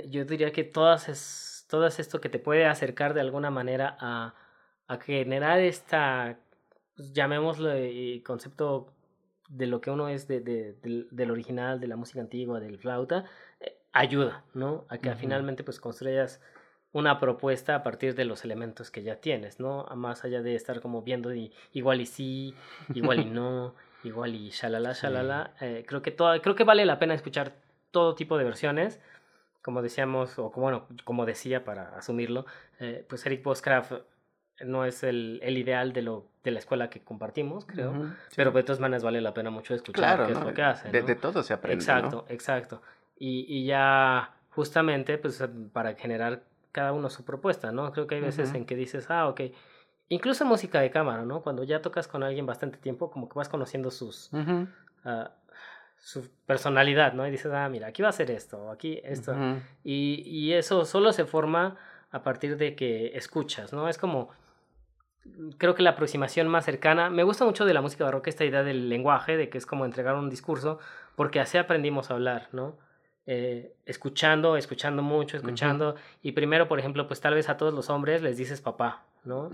yo 0.10 0.26
diría 0.26 0.52
que 0.52 0.64
todas 0.64 1.10
es, 1.10 1.66
todas 1.70 2.00
esto 2.00 2.22
que 2.22 2.30
te 2.30 2.40
puede 2.40 2.66
acercar 2.66 3.14
de 3.14 3.22
alguna 3.22 3.52
manera 3.52 3.98
a, 4.00 4.34
a 4.88 4.98
generar 4.98 5.60
esta, 5.60 6.40
pues, 6.96 7.14
llamémoslo, 7.14 7.70
concepto 8.26 8.94
de 9.48 9.68
lo 9.68 9.82
que 9.82 9.92
uno 9.92 10.08
es 10.08 10.28
de, 10.28 10.40
de, 10.40 10.74
del, 11.12 11.30
original, 11.30 11.80
de 11.80 11.88
la 11.88 11.98
música 11.98 12.22
antigua, 12.22 12.60
del 12.60 12.80
flauta, 12.80 13.26
ayuda, 13.92 14.46
¿no? 14.54 14.86
A 14.88 14.98
que 14.98 15.14
finalmente 15.16 15.64
pues 15.66 15.80
construyas 15.82 16.40
una 16.94 17.20
propuesta 17.20 17.76
a 17.76 17.84
partir 17.84 18.16
de 18.16 18.26
los 18.26 18.44
elementos 18.44 18.92
que 18.92 19.04
ya 19.04 19.16
tienes, 19.16 19.60
¿no? 19.60 19.86
Más 19.96 20.24
allá 20.26 20.42
de 20.42 20.56
estar 20.56 20.82
como 20.82 21.02
viendo 21.02 21.34
y, 21.34 21.54
igual 21.74 22.02
y 22.02 22.06
sí, 22.06 22.54
igual 22.94 23.20
y 23.20 23.26
no, 23.30 23.76
igual 24.04 24.36
y 24.36 24.50
shalala, 24.50 24.94
shalala. 24.94 25.54
Eh, 25.62 25.86
creo, 25.88 26.02
que 26.02 26.12
todo, 26.12 26.40
creo 26.42 26.56
que 26.56 26.64
vale 26.64 26.86
la 26.86 27.00
pena 27.00 27.14
escuchar 27.14 27.54
todo 27.92 28.16
tipo 28.16 28.38
de 28.38 28.44
versiones. 28.44 29.00
Como 29.62 29.82
decíamos, 29.82 30.38
o 30.40 30.52
como, 30.52 30.66
bueno, 30.66 30.88
como 31.04 31.26
decía 31.26 31.64
para 31.64 31.96
asumirlo, 31.96 32.46
eh, 32.80 33.06
pues 33.08 33.26
Eric 33.26 33.44
Boscraft 33.44 33.94
no 34.66 34.86
es 34.86 35.04
el, 35.04 35.40
el, 35.44 35.58
ideal 35.58 35.94
de, 35.94 36.02
lo, 36.02 36.28
de 36.44 36.52
la 36.52 36.60
escuela 36.60 36.90
que 36.90 37.02
compartimos, 37.02 37.66
creo. 37.66 37.94
Pero 38.36 38.52
de 38.52 38.64
todas 38.64 38.80
maneras 38.80 39.04
vale 39.04 39.22
la 39.22 39.34
pena 39.34 39.50
mucho 39.50 39.74
escuchar 39.76 40.26
qué 40.26 40.34
es 40.34 40.40
lo 40.40 40.54
que 40.54 40.62
hace. 40.64 40.90
De, 40.90 41.16
todo 41.16 41.42
se 41.44 41.54
aprende. 41.54 41.76
Exacto, 41.76 42.26
exacto. 42.28 42.82
Y, 43.18 43.46
y 43.48 43.66
ya 43.66 44.34
justamente, 44.50 45.18
pues 45.20 45.44
para 45.72 45.94
generar 45.94 46.44
cada 46.72 46.94
uno 46.94 47.10
su 47.10 47.24
propuesta, 47.24 47.72
¿no? 47.72 47.92
Creo 47.92 48.08
que 48.08 48.16
hay 48.16 48.22
veces 48.22 48.54
en 48.54 48.66
que 48.66 48.76
dices, 48.76 49.10
ah, 49.10 49.28
ok. 49.28 49.42
Incluso 50.10 50.46
música 50.46 50.82
de 50.82 50.92
cámara, 50.92 51.24
¿no? 51.24 51.42
Cuando 51.42 51.64
ya 51.64 51.82
tocas 51.82 52.08
con 52.08 52.24
alguien 52.24 52.46
bastante 52.46 52.78
tiempo, 52.78 53.12
como 53.12 53.30
que 53.30 53.36
vas 53.36 53.50
conociendo 53.50 53.92
sus... 53.92 54.30
Ah, 55.04 55.32
su 55.98 56.28
personalidad, 56.48 57.14
¿no? 57.14 57.28
Y 57.28 57.32
dices, 57.32 57.52
ah, 57.54 57.70
mira, 57.70 57.88
aquí 57.88 58.02
va 58.02 58.10
a 58.10 58.14
ser 58.14 58.32
esto, 58.32 58.72
aquí 58.72 59.00
esto. 59.04 59.36
y, 59.84 60.24
y 60.26 60.54
eso 60.54 60.84
solo 60.86 61.14
se 61.14 61.26
forma 61.26 61.78
a 62.12 62.24
partir 62.24 62.58
de 62.58 62.76
que 62.76 63.16
escuchas, 63.16 63.72
¿no? 63.72 63.88
Es 63.88 63.98
como, 63.98 64.30
creo 65.58 65.76
que 65.76 65.84
la 65.84 65.92
aproximación 65.92 66.48
más 66.48 66.66
cercana, 66.66 67.10
me 67.10 67.24
gusta 67.24 67.46
mucho 67.46 67.66
de 67.66 67.74
la 67.74 67.82
música 67.82 68.04
barroca 68.04 68.30
esta 68.30 68.46
idea 68.46 68.64
del 68.64 68.90
lenguaje, 68.90 69.38
de 69.38 69.50
que 69.50 69.58
es 69.58 69.66
como 69.66 69.86
entregar 69.86 70.16
un 70.16 70.30
discurso, 70.30 70.80
porque 71.16 71.40
así 71.40 71.58
aprendimos 71.58 72.12
a 72.12 72.16
hablar, 72.16 72.50
¿no? 72.52 72.78
Eh, 73.28 73.76
escuchando, 73.86 74.58
escuchando 74.58 75.04
mucho, 75.04 75.38
escuchando. 75.38 75.96
Y 76.24 76.32
primero, 76.32 76.68
por 76.68 76.80
ejemplo, 76.80 77.08
pues 77.08 77.22
tal 77.22 77.36
vez 77.36 77.50
a 77.50 77.58
todos 77.58 77.74
los 77.74 77.90
hombres 77.90 78.24
les 78.24 78.36
dices 78.36 78.62
papá, 78.62 79.04
¿no? 79.24 79.50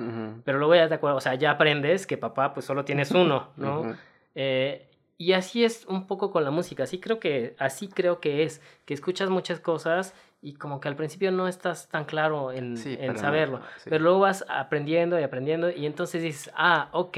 Pero 0.45 0.57
luego 0.57 0.73
ya 0.75 0.87
te 0.87 0.93
acuerdas, 0.93 1.17
o 1.17 1.21
sea, 1.21 1.35
ya 1.35 1.51
aprendes 1.51 2.07
que 2.07 2.17
papá 2.17 2.53
pues 2.53 2.65
solo 2.65 2.85
tienes 2.85 3.11
uno, 3.11 3.49
¿no? 3.57 3.93
Eh, 4.35 4.87
y 5.17 5.33
así 5.33 5.65
es 5.65 5.85
un 5.87 6.07
poco 6.07 6.31
con 6.31 6.43
la 6.43 6.51
música, 6.51 6.83
así 6.83 6.99
creo 6.99 7.19
que, 7.19 7.55
así 7.59 7.87
creo 7.87 8.21
que 8.21 8.43
es, 8.43 8.61
que 8.85 8.93
escuchas 8.93 9.29
muchas 9.29 9.59
cosas 9.59 10.13
y 10.41 10.53
como 10.53 10.79
que 10.79 10.87
al 10.87 10.95
principio 10.95 11.31
no 11.31 11.47
estás 11.47 11.89
tan 11.89 12.05
claro 12.05 12.51
en, 12.51 12.77
en 12.85 13.17
saberlo, 13.17 13.61
pero 13.83 14.03
luego 14.03 14.19
vas 14.19 14.45
aprendiendo 14.47 15.19
y 15.19 15.23
aprendiendo 15.23 15.71
y 15.71 15.87
entonces 15.87 16.21
dices, 16.21 16.53
ah, 16.55 16.89
ok, 16.91 17.17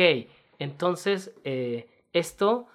entonces 0.59 1.31
eh, 1.43 1.89
esto 2.13 2.67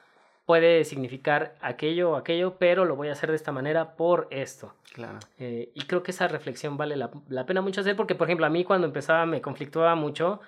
puede 0.46 0.84
significar 0.84 1.54
aquello 1.60 2.12
o 2.12 2.16
aquello, 2.16 2.56
pero 2.58 2.84
lo 2.84 2.96
voy 2.96 3.08
a 3.08 3.12
hacer 3.12 3.30
de 3.30 3.36
esta 3.36 3.52
manera 3.52 3.96
por 3.96 4.28
esto. 4.30 4.74
Claro. 4.92 5.18
Eh, 5.38 5.70
y 5.74 5.82
creo 5.84 6.02
que 6.02 6.10
esa 6.10 6.28
reflexión 6.28 6.76
vale 6.76 6.96
la, 6.96 7.10
la, 7.28 7.46
pena 7.46 7.60
mucho 7.60 7.80
hacer 7.80 7.96
porque, 7.96 8.14
por 8.14 8.28
ejemplo, 8.28 8.46
a 8.46 8.50
mí 8.50 8.64
cuando 8.64 8.86
empezaba 8.86 9.26
me 9.26 9.40
conflictuaba 9.40 9.94
mucho 9.94 10.40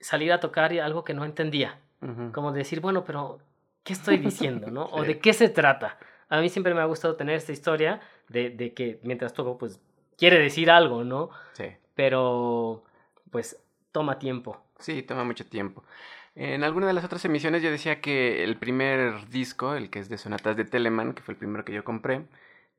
salir 0.00 0.32
a 0.32 0.40
tocar 0.40 0.72
algo 0.78 1.04
que 1.04 1.14
no 1.14 1.24
entendía. 1.24 1.78
Como 2.32 2.52
decir, 2.52 2.80
bueno, 2.80 3.04
pero 3.04 3.40
¿qué 3.82 3.92
estoy 3.92 4.18
diciendo? 4.18 4.70
¿no? 4.70 4.84
¿O 4.92 5.02
de 5.02 5.18
qué 5.18 5.32
se 5.32 5.48
trata? 5.48 5.98
A 6.28 6.40
mí 6.40 6.48
siempre 6.48 6.72
me 6.72 6.80
ha 6.80 6.84
gustado 6.84 7.16
tener 7.16 7.34
esta 7.34 7.50
historia 7.50 8.00
de, 8.28 8.50
de 8.50 8.72
que 8.72 9.00
mientras 9.02 9.32
toco, 9.32 9.58
pues 9.58 9.80
quiere 10.16 10.38
decir 10.38 10.70
algo, 10.70 11.02
¿no? 11.02 11.30
Sí. 11.54 11.64
Pero, 11.96 12.84
pues, 13.32 13.60
toma 13.90 14.20
tiempo. 14.20 14.62
Sí, 14.78 15.02
toma 15.02 15.24
mucho 15.24 15.44
tiempo. 15.44 15.82
En 16.40 16.62
alguna 16.62 16.86
de 16.86 16.92
las 16.92 17.04
otras 17.04 17.24
emisiones 17.24 17.64
yo 17.64 17.70
decía 17.72 18.00
que 18.00 18.44
el 18.44 18.56
primer 18.56 19.28
disco, 19.28 19.74
el 19.74 19.90
que 19.90 19.98
es 19.98 20.08
de 20.08 20.18
sonatas 20.18 20.56
de 20.56 20.64
Telemann, 20.64 21.12
que 21.12 21.20
fue 21.20 21.32
el 21.34 21.38
primero 21.38 21.64
que 21.64 21.72
yo 21.72 21.82
compré, 21.82 22.26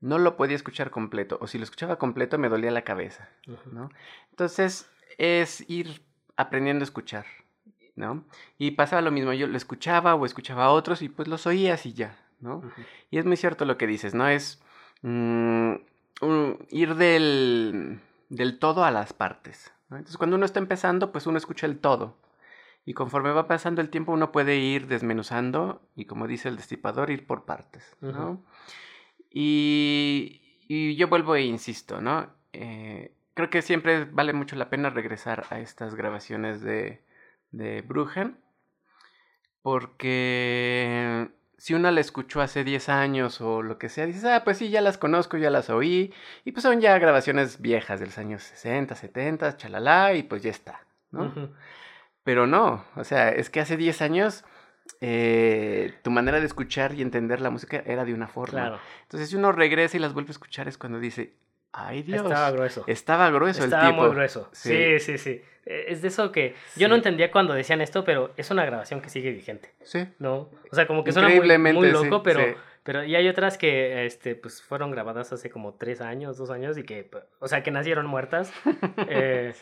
no 0.00 0.16
lo 0.16 0.38
podía 0.38 0.56
escuchar 0.56 0.90
completo, 0.90 1.36
o 1.42 1.46
si 1.46 1.58
lo 1.58 1.64
escuchaba 1.64 1.96
completo 1.96 2.38
me 2.38 2.48
dolía 2.48 2.70
la 2.70 2.84
cabeza, 2.84 3.28
¿no? 3.70 3.90
Entonces 4.30 4.88
es 5.18 5.68
ir 5.68 6.00
aprendiendo 6.36 6.84
a 6.84 6.84
escuchar, 6.84 7.26
¿no? 7.96 8.24
Y 8.56 8.70
pasaba 8.70 9.02
lo 9.02 9.10
mismo, 9.10 9.34
yo 9.34 9.46
lo 9.46 9.58
escuchaba 9.58 10.14
o 10.14 10.24
escuchaba 10.24 10.64
a 10.64 10.70
otros 10.70 11.02
y 11.02 11.10
pues 11.10 11.28
los 11.28 11.46
oías 11.46 11.84
y 11.84 11.92
ya, 11.92 12.16
¿no? 12.40 12.62
Y 13.10 13.18
es 13.18 13.26
muy 13.26 13.36
cierto 13.36 13.66
lo 13.66 13.76
que 13.76 13.86
dices, 13.86 14.14
¿no? 14.14 14.26
Es 14.26 14.62
mm, 15.02 15.74
ir 16.70 16.94
del, 16.94 18.00
del 18.30 18.58
todo 18.58 18.84
a 18.84 18.90
las 18.90 19.12
partes, 19.12 19.70
Entonces 19.90 20.16
cuando 20.16 20.36
uno 20.36 20.46
está 20.46 20.60
empezando, 20.60 21.12
pues 21.12 21.26
uno 21.26 21.36
escucha 21.36 21.66
el 21.66 21.78
todo, 21.78 22.16
y 22.84 22.94
conforme 22.94 23.32
va 23.32 23.46
pasando 23.46 23.80
el 23.80 23.90
tiempo 23.90 24.12
uno 24.12 24.32
puede 24.32 24.56
ir 24.56 24.86
desmenuzando 24.86 25.82
y 25.94 26.06
como 26.06 26.26
dice 26.26 26.48
el 26.48 26.56
destipador, 26.56 27.10
ir 27.10 27.26
por 27.26 27.44
partes, 27.44 27.96
¿no? 28.00 28.44
y, 29.30 30.40
y, 30.68 30.96
yo 30.96 31.08
vuelvo 31.08 31.36
e 31.36 31.42
insisto, 31.42 32.00
¿no? 32.00 32.28
Eh, 32.52 33.14
creo 33.34 33.50
que 33.50 33.62
siempre 33.62 34.04
vale 34.04 34.32
mucho 34.32 34.56
la 34.56 34.70
pena 34.70 34.90
regresar 34.90 35.46
a 35.50 35.60
estas 35.60 35.94
grabaciones 35.94 36.60
de, 36.62 37.02
de 37.52 37.82
Brugen, 37.82 38.38
porque 39.62 41.30
si 41.58 41.74
uno 41.74 41.90
la 41.90 42.00
escuchó 42.00 42.40
hace 42.40 42.64
10 42.64 42.88
años 42.88 43.40
o 43.40 43.62
lo 43.62 43.78
que 43.78 43.90
sea, 43.90 44.06
dices, 44.06 44.24
ah, 44.24 44.42
pues 44.44 44.56
sí, 44.58 44.70
ya 44.70 44.80
las 44.80 44.96
conozco, 44.96 45.36
ya 45.36 45.50
las 45.50 45.68
oí, 45.68 46.12
y 46.44 46.52
pues 46.52 46.62
son 46.62 46.80
ya 46.80 46.98
grabaciones 46.98 47.60
viejas 47.60 48.00
de 48.00 48.06
los 48.06 48.18
años 48.18 48.42
60, 48.42 48.94
70, 48.94 49.56
chalala, 49.58 50.14
y 50.14 50.22
pues 50.22 50.42
ya 50.42 50.50
está, 50.50 50.86
¿no? 51.10 51.50
Pero 52.24 52.46
no, 52.46 52.84
o 52.96 53.04
sea, 53.04 53.30
es 53.30 53.50
que 53.50 53.60
hace 53.60 53.76
10 53.76 54.02
años 54.02 54.44
eh, 55.00 55.94
tu 56.02 56.10
manera 56.10 56.40
de 56.40 56.46
escuchar 56.46 56.94
y 56.94 57.02
entender 57.02 57.40
la 57.40 57.50
música 57.50 57.82
era 57.86 58.04
de 58.04 58.14
una 58.14 58.28
forma. 58.28 58.80
Entonces, 59.02 59.30
si 59.30 59.36
uno 59.36 59.52
regresa 59.52 59.96
y 59.96 60.00
las 60.00 60.12
vuelve 60.12 60.30
a 60.30 60.32
escuchar, 60.32 60.68
es 60.68 60.76
cuando 60.76 60.98
dice, 60.98 61.34
ay 61.72 62.02
Dios. 62.02 62.22
Estaba 62.22 62.50
grueso. 62.50 62.84
Estaba 62.86 63.30
grueso 63.30 63.64
el 63.64 63.70
tipo. 63.70 63.76
Estaba 63.76 63.92
muy 63.92 64.10
grueso. 64.10 64.48
Sí. 64.52 64.98
sí, 64.98 65.18
sí, 65.18 65.42
e, 65.64 65.86
Es 65.88 66.02
de 66.02 66.08
eso 66.08 66.32
que 66.32 66.54
yo 66.76 66.88
no 66.88 66.94
entendía 66.94 67.30
cuando 67.30 67.54
decían 67.54 67.80
esto, 67.80 68.04
pero 68.04 68.32
es 68.36 68.50
una 68.50 68.64
grabación 68.64 69.00
que 69.00 69.08
sigue 69.08 69.30
vigente. 69.30 69.72
Sí. 69.82 70.06
¿No? 70.18 70.50
O 70.70 70.74
sea, 70.74 70.86
como 70.86 71.04
que 71.04 71.12
suena 71.12 71.28
muy, 71.28 71.58
muy 71.72 71.90
loco, 71.90 72.22
pero 72.22 72.54
pero 72.90 73.04
y 73.04 73.14
hay 73.14 73.28
otras 73.28 73.56
que 73.56 74.04
este, 74.04 74.34
pues, 74.34 74.60
fueron 74.60 74.90
grabadas 74.90 75.32
hace 75.32 75.48
como 75.48 75.74
tres 75.74 76.00
años, 76.00 76.36
dos 76.36 76.50
años, 76.50 76.76
y 76.76 76.82
que, 76.82 77.08
o 77.38 77.46
sea, 77.46 77.62
que 77.62 77.70
nacieron 77.70 78.04
muertas, 78.06 78.52
eh, 79.08 79.54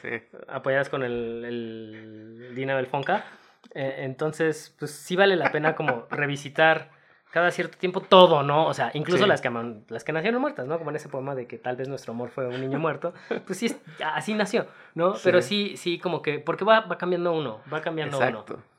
apoyadas 0.49 0.89
con 0.89 1.03
el, 1.03 1.45
el 1.45 2.55
Dina 2.55 2.75
del 2.75 2.87
Fonca. 2.87 3.27
Eh, 3.75 3.97
entonces, 3.99 4.75
pues 4.79 4.93
sí 4.93 5.15
vale 5.15 5.37
la 5.37 5.53
pena 5.53 5.77
como 5.77 6.07
revisitar 6.11 6.89
cada 7.31 7.51
cierto 7.51 7.77
tiempo 7.77 8.01
todo, 8.01 8.43
¿no? 8.43 8.67
O 8.67 8.73
sea, 8.73 8.93
incluso 8.95 9.27
las, 9.27 9.43
que, 9.43 9.51
las 9.89 10.05
que 10.05 10.13
nacieron 10.15 10.41
muertas, 10.41 10.67
¿no? 10.67 10.79
Como 10.79 10.89
en 10.89 10.97
ese 10.97 11.11
poema 11.11 11.35
de 11.35 11.47
que 11.47 11.59
tal 11.59 11.77
vez 11.77 11.87
nuestro 11.87 12.15
amor 12.15 12.31
fue 12.31 12.49
un 12.49 12.59
niño 12.63 12.79
muerto. 12.79 13.13
Pues 13.45 13.59
sí, 13.59 13.77
así 14.03 14.33
nació, 14.33 14.65
¿no? 14.95 15.13
Pero 15.23 15.43
sí, 15.43 15.77
sí, 15.77 15.99
como 15.99 16.23
que, 16.23 16.39
porque 16.39 16.65
va, 16.65 16.81
va 16.81 16.97
cambiando 16.97 17.35
uno, 17.35 17.61
va 17.71 17.83
cambiando 17.83 18.17
Exacto. 18.17 18.55
uno. 18.55 18.78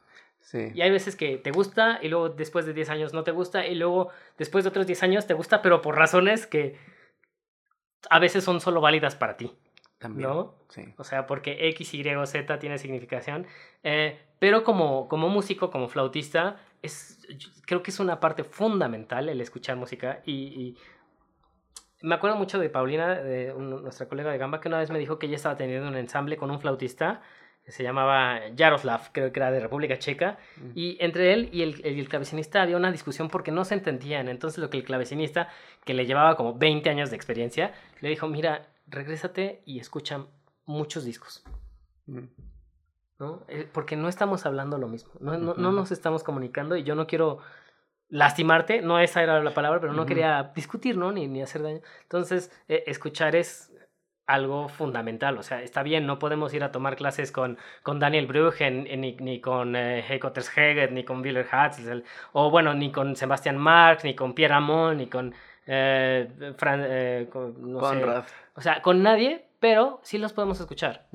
Y 0.54 0.82
hay 0.82 0.90
veces 0.90 1.16
que 1.16 1.38
te 1.38 1.52
gusta 1.52 2.00
y 2.02 2.08
luego 2.08 2.30
después 2.30 2.66
de 2.66 2.74
10 2.74 2.90
años 2.90 3.14
no 3.14 3.24
te 3.24 3.32
gusta 3.32 3.68
y 3.68 3.76
luego 3.76 4.10
después 4.38 4.64
de 4.64 4.70
otros 4.70 4.88
10 4.88 5.04
años 5.04 5.28
te 5.28 5.34
gusta, 5.34 5.62
pero 5.62 5.82
por 5.82 5.96
razones 5.96 6.48
que 6.48 6.78
a 8.10 8.20
veces 8.20 8.44
son 8.44 8.60
solo 8.60 8.82
válidas 8.82 9.16
para 9.16 9.38
ti. 9.38 9.52
También. 10.00 10.30
¿No? 10.30 10.56
Sí. 10.70 10.94
O 10.98 11.04
sea, 11.04 11.28
porque 11.28 11.68
X, 11.70 11.94
Y 11.94 12.08
o 12.16 12.26
Z 12.26 12.58
tiene 12.58 12.78
significación. 12.78 13.46
Eh, 13.84 14.18
pero 14.40 14.64
como, 14.64 15.10
como 15.10 15.28
músico, 15.28 15.70
como 15.70 15.90
flautista, 15.90 16.58
es, 16.82 17.20
creo 17.66 17.84
que 17.84 17.92
es 17.92 18.00
una 18.00 18.20
parte 18.20 18.44
fundamental 18.44 19.28
el 19.30 19.42
escuchar 19.42 19.76
música 19.76 20.22
y, 20.26 20.78
me 22.02 22.16
acuerdo 22.16 22.38
mucho 22.38 22.60
de 22.60 22.70
Paulina, 22.70 23.16
de 23.16 23.54
nuestra 23.54 24.08
colega 24.08 24.32
de 24.32 24.38
Gamba, 24.38 24.62
que 24.62 24.70
una 24.70 24.80
vez 24.80 24.90
me 24.90 25.00
dijo 25.00 25.20
que 25.20 25.26
ella 25.28 25.36
estaba 25.36 25.58
teniendo 25.58 25.90
un 25.90 25.98
ensamble 25.98 26.38
con 26.38 26.50
un 26.50 26.62
flautista 26.62 27.22
se 27.70 27.84
llamaba 27.84 28.40
Jaroslav, 28.58 29.12
creo 29.12 29.32
que 29.32 29.40
era 29.40 29.52
de 29.52 29.60
República 29.60 29.98
Checa, 29.98 30.38
y 30.76 30.98
entre 31.00 31.34
él 31.34 31.50
y 31.52 31.62
el, 31.62 31.82
el, 31.86 32.08
clavecinista 32.10 32.62
había 32.62 32.78
una 32.78 32.92
discusión 32.92 33.30
porque 33.30 33.52
no 33.52 33.66
se 33.66 33.76
entendían. 33.76 34.28
Entonces 34.28 34.60
lo 34.60 34.70
que 34.70 34.78
el 34.78 34.84
clavecinista, 34.84 35.50
que 35.86 35.94
le 35.94 36.06
llevaba 36.06 36.36
como 36.36 36.58
20 36.58 36.90
años 36.90 37.10
de 37.10 37.16
experiencia, 37.16 37.74
le 38.02 38.10
dijo, 38.10 38.28
mira, 38.28 38.68
regrésate 38.88 39.62
y 39.66 39.80
escucha 39.80 40.26
muchos 40.66 41.06
discos. 41.06 41.44
¿No? 43.20 43.44
Eh, 43.48 43.68
porque 43.72 43.96
no 43.96 44.08
estamos 44.08 44.46
hablando 44.46 44.78
lo 44.78 44.88
mismo, 44.88 45.12
no, 45.20 45.38
no, 45.38 45.54
no, 45.54 45.72
nos 45.74 45.92
estamos 45.92 46.24
comunicando 46.24 46.78
y 46.78 46.84
yo 46.84 46.96
no 46.96 47.06
quiero 47.06 47.40
lastimarte, 48.10 48.82
no 48.82 49.00
esa 49.00 49.22
era 49.22 49.44
la 49.44 49.54
palabra, 49.54 49.80
pero 49.80 49.94
no 49.94 50.06
quería 50.06 50.52
discutir, 50.56 50.98
¿no? 50.98 51.12
Ni, 51.12 51.28
ni 51.28 51.42
hacer 51.42 51.62
daño. 51.62 51.82
Entonces, 52.04 52.52
eh, 52.68 52.84
escuchar 52.88 53.36
es 53.36 53.69
algo 54.30 54.70
fundamental. 54.70 55.38
O 55.38 55.44
sea, 55.44 55.62
está 55.64 55.82
bien, 55.82 56.06
no 56.06 56.20
podemos 56.20 56.54
ir 56.54 56.64
a 56.64 56.72
tomar 56.72 56.96
clases 56.96 57.32
con, 57.32 57.58
con 57.82 58.00
Daniel 58.00 58.28
Bruggen, 58.28 58.84
ni, 58.84 59.14
ni 59.16 59.42
con 59.42 59.76
eh, 59.76 60.06
Heiko 60.08 60.32
Terscheger, 60.32 60.92
ni 60.92 61.04
con 61.04 61.22
Willer 61.22 61.48
Hatzel, 61.52 62.04
o 62.34 62.52
bueno, 62.52 62.76
ni 62.76 62.92
con 62.92 63.16
Sebastian 63.16 63.58
Marx, 63.58 64.04
ni 64.04 64.14
con 64.14 64.34
Pierre 64.34 64.54
Amon, 64.54 64.98
ni 64.98 65.08
con, 65.08 65.34
eh, 65.66 66.54
Fran, 66.58 66.84
eh, 66.86 67.28
no 67.58 67.82
sé, 67.90 68.06
o 68.56 68.62
sea, 68.62 68.82
con 68.84 69.02
nadie, 69.02 69.46
pero 69.60 70.00
sí 70.04 70.20
los 70.20 70.34
podemos 70.34 70.60
escuchar. 70.60 71.08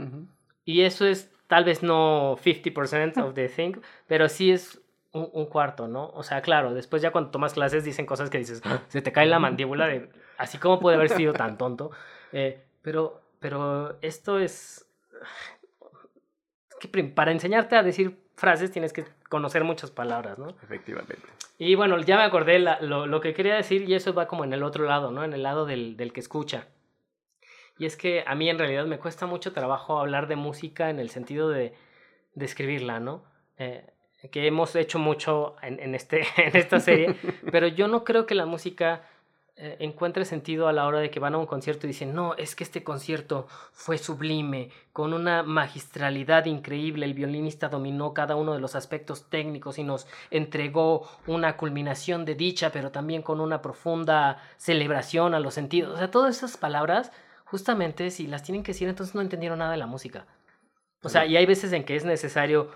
Y 0.64 0.82
eso 0.82 1.06
es 1.06 1.30
tal 1.46 1.64
vez 1.64 1.84
no 1.84 2.36
50% 2.36 3.22
of 3.22 3.34
the 3.34 3.48
thing, 3.48 3.74
pero 4.08 4.28
sí 4.28 4.50
es 4.50 4.80
un, 5.12 5.30
un, 5.32 5.46
cuarto, 5.46 5.86
¿no? 5.86 6.10
O 6.14 6.24
sea, 6.24 6.42
claro, 6.42 6.74
después 6.74 7.00
ya 7.00 7.12
cuando 7.12 7.30
tomas 7.30 7.54
clases 7.54 7.84
dicen 7.84 8.06
cosas 8.06 8.28
que 8.28 8.38
dices, 8.38 8.60
se 8.88 9.02
te 9.02 9.12
cae 9.12 9.26
la 9.26 9.38
mandíbula 9.38 9.86
de, 9.86 10.08
así 10.36 10.58
como 10.58 10.80
puede 10.80 10.96
haber 10.96 11.10
sido 11.10 11.32
tan 11.32 11.56
tonto. 11.58 11.92
Eh, 12.32 12.60
pero, 12.84 13.20
pero 13.40 13.98
esto 14.02 14.38
es... 14.38 14.86
Que 16.80 17.02
para 17.02 17.32
enseñarte 17.32 17.76
a 17.76 17.82
decir 17.82 18.18
frases 18.36 18.70
tienes 18.70 18.92
que 18.92 19.06
conocer 19.30 19.64
muchas 19.64 19.90
palabras, 19.90 20.38
¿no? 20.38 20.50
Efectivamente. 20.62 21.16
Y 21.56 21.76
bueno, 21.76 21.98
ya 22.00 22.16
me 22.16 22.24
acordé 22.24 22.58
lo, 22.58 23.06
lo, 23.06 23.20
que 23.22 23.32
quería 23.32 23.54
decir 23.54 23.88
y 23.88 23.94
eso 23.94 24.12
va 24.12 24.26
como 24.26 24.44
en 24.44 24.52
el 24.52 24.62
otro 24.62 24.84
lado, 24.84 25.10
¿no? 25.10 25.24
En 25.24 25.32
el 25.32 25.42
lado 25.42 25.64
del, 25.64 25.96
del 25.96 26.12
que 26.12 26.20
escucha. 26.20 26.66
Y 27.78 27.86
es 27.86 27.96
que 27.96 28.22
a 28.26 28.34
mí 28.34 28.50
en 28.50 28.58
realidad 28.58 28.84
me 28.84 28.98
cuesta 28.98 29.24
mucho 29.24 29.54
trabajo 29.54 29.98
hablar 29.98 30.26
de 30.26 30.36
música 30.36 30.90
en 30.90 30.98
el 30.98 31.08
sentido 31.08 31.48
de, 31.48 31.72
de 32.34 32.44
escribirla, 32.44 33.00
¿no? 33.00 33.24
Eh, 33.56 33.86
que 34.30 34.46
hemos 34.46 34.74
hecho 34.76 34.98
mucho 34.98 35.56
en, 35.62 35.80
en, 35.80 35.94
este, 35.94 36.20
en 36.36 36.54
esta 36.54 36.80
serie, 36.80 37.16
pero 37.50 37.66
yo 37.66 37.88
no 37.88 38.04
creo 38.04 38.26
que 38.26 38.34
la 38.34 38.46
música 38.46 39.08
eh, 39.56 39.76
encuentre 39.78 40.24
sentido 40.24 40.66
a 40.66 40.72
la 40.72 40.84
hora 40.84 40.98
de 40.98 41.10
que 41.10 41.20
van 41.20 41.34
a 41.34 41.38
un 41.38 41.46
concierto 41.46 41.86
y 41.86 41.90
dicen, 41.90 42.12
no, 42.12 42.34
es 42.34 42.56
que 42.56 42.64
este 42.64 42.82
concierto 42.82 43.46
fue 43.72 43.98
sublime, 43.98 44.70
con 44.92 45.12
una 45.12 45.44
magistralidad 45.44 46.46
increíble, 46.46 47.06
el 47.06 47.14
violinista 47.14 47.68
dominó 47.68 48.14
cada 48.14 48.34
uno 48.34 48.52
de 48.52 48.58
los 48.58 48.74
aspectos 48.74 49.30
técnicos 49.30 49.78
y 49.78 49.84
nos 49.84 50.08
entregó 50.32 51.08
una 51.28 51.56
culminación 51.56 52.24
de 52.24 52.34
dicha, 52.34 52.72
pero 52.72 52.90
también 52.90 53.22
con 53.22 53.40
una 53.40 53.62
profunda 53.62 54.42
celebración 54.56 55.34
a 55.34 55.40
los 55.40 55.54
sentidos. 55.54 55.94
O 55.94 55.98
sea, 55.98 56.10
todas 56.10 56.36
esas 56.36 56.56
palabras, 56.56 57.12
justamente, 57.44 58.10
si 58.10 58.26
las 58.26 58.42
tienen 58.42 58.64
que 58.64 58.72
decir, 58.72 58.88
entonces 58.88 59.14
no 59.14 59.20
entendieron 59.20 59.60
nada 59.60 59.70
de 59.70 59.78
la 59.78 59.86
música. 59.86 60.26
O 61.04 61.08
sea, 61.08 61.26
y 61.26 61.36
hay 61.36 61.46
veces 61.46 61.72
en 61.72 61.84
que 61.84 61.94
es 61.94 62.04
necesario 62.04 62.70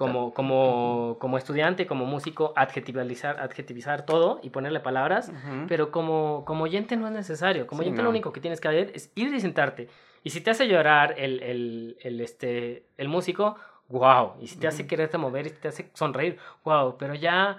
como, 0.00 0.32
como, 0.32 1.18
como 1.20 1.36
estudiante, 1.36 1.86
como 1.86 2.06
músico, 2.06 2.54
adjetivizar, 2.56 3.38
adjetivizar 3.38 4.06
todo 4.06 4.40
y 4.42 4.48
ponerle 4.48 4.80
palabras, 4.80 5.30
pero 5.68 5.90
como, 5.90 6.46
como 6.46 6.64
oyente 6.64 6.96
no 6.96 7.06
es 7.06 7.12
necesario. 7.12 7.66
Como 7.66 7.82
oyente 7.82 8.02
lo 8.02 8.08
único 8.08 8.32
que 8.32 8.40
tienes 8.40 8.62
que 8.62 8.68
hacer 8.68 8.92
es 8.94 9.12
ir 9.14 9.34
y 9.34 9.40
sentarte. 9.40 9.90
Y 10.24 10.30
si 10.30 10.40
te 10.40 10.52
hace 10.52 10.68
llorar 10.68 11.16
el, 11.18 11.42
el, 11.42 11.98
el, 12.00 12.22
este, 12.22 12.86
el 12.96 13.08
músico, 13.10 13.56
wow. 13.88 14.36
Y 14.40 14.46
si 14.46 14.58
te 14.58 14.68
hace 14.68 14.86
quererte 14.86 15.18
mover 15.18 15.48
y 15.48 15.50
te 15.50 15.68
hace 15.68 15.90
sonreír, 15.92 16.38
wow. 16.64 16.96
Pero 16.96 17.14
ya 17.14 17.58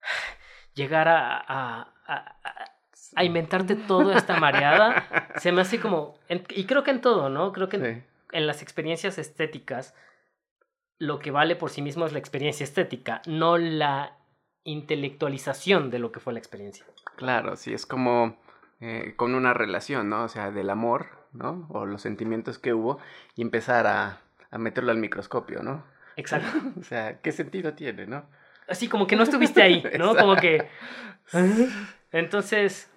llegar 0.72 1.08
a, 1.08 1.36
a, 1.36 1.92
a, 2.06 2.36
a 3.16 3.24
inventarte 3.24 3.76
toda 3.76 4.16
esta 4.16 4.40
mareada, 4.40 5.34
se 5.36 5.52
me 5.52 5.60
hace 5.60 5.78
como... 5.78 6.14
y 6.30 6.64
creo 6.64 6.82
que 6.84 6.92
en 6.92 7.02
todo, 7.02 7.28
¿no? 7.28 7.52
Creo 7.52 7.68
que 7.68 7.76
en, 7.76 8.06
en 8.32 8.46
las 8.46 8.62
experiencias 8.62 9.18
estéticas 9.18 9.94
lo 10.98 11.18
que 11.18 11.30
vale 11.30 11.56
por 11.56 11.70
sí 11.70 11.82
mismo 11.82 12.06
es 12.06 12.12
la 12.12 12.18
experiencia 12.18 12.64
estética, 12.64 13.22
no 13.26 13.58
la 13.58 14.16
intelectualización 14.64 15.90
de 15.90 15.98
lo 15.98 16.12
que 16.12 16.20
fue 16.20 16.32
la 16.32 16.38
experiencia. 16.38 16.84
Claro, 17.16 17.56
sí, 17.56 17.72
es 17.72 17.86
como 17.86 18.36
eh, 18.80 19.14
con 19.16 19.34
una 19.34 19.54
relación, 19.54 20.08
¿no? 20.08 20.24
O 20.24 20.28
sea, 20.28 20.50
del 20.50 20.70
amor, 20.70 21.08
¿no? 21.32 21.66
O 21.70 21.86
los 21.86 22.02
sentimientos 22.02 22.58
que 22.58 22.74
hubo 22.74 22.98
y 23.34 23.42
empezar 23.42 23.86
a, 23.86 24.20
a 24.50 24.58
meterlo 24.58 24.90
al 24.90 24.98
microscopio, 24.98 25.62
¿no? 25.62 25.84
Exacto. 26.16 26.48
o 26.80 26.82
sea, 26.82 27.20
¿qué 27.20 27.32
sentido 27.32 27.74
tiene, 27.74 28.06
no? 28.06 28.26
Así 28.68 28.88
como 28.88 29.06
que 29.06 29.16
no 29.16 29.22
estuviste 29.22 29.62
ahí, 29.62 29.84
¿no? 29.98 30.16
como 30.16 30.36
que... 30.36 30.68
Entonces, 32.12 32.90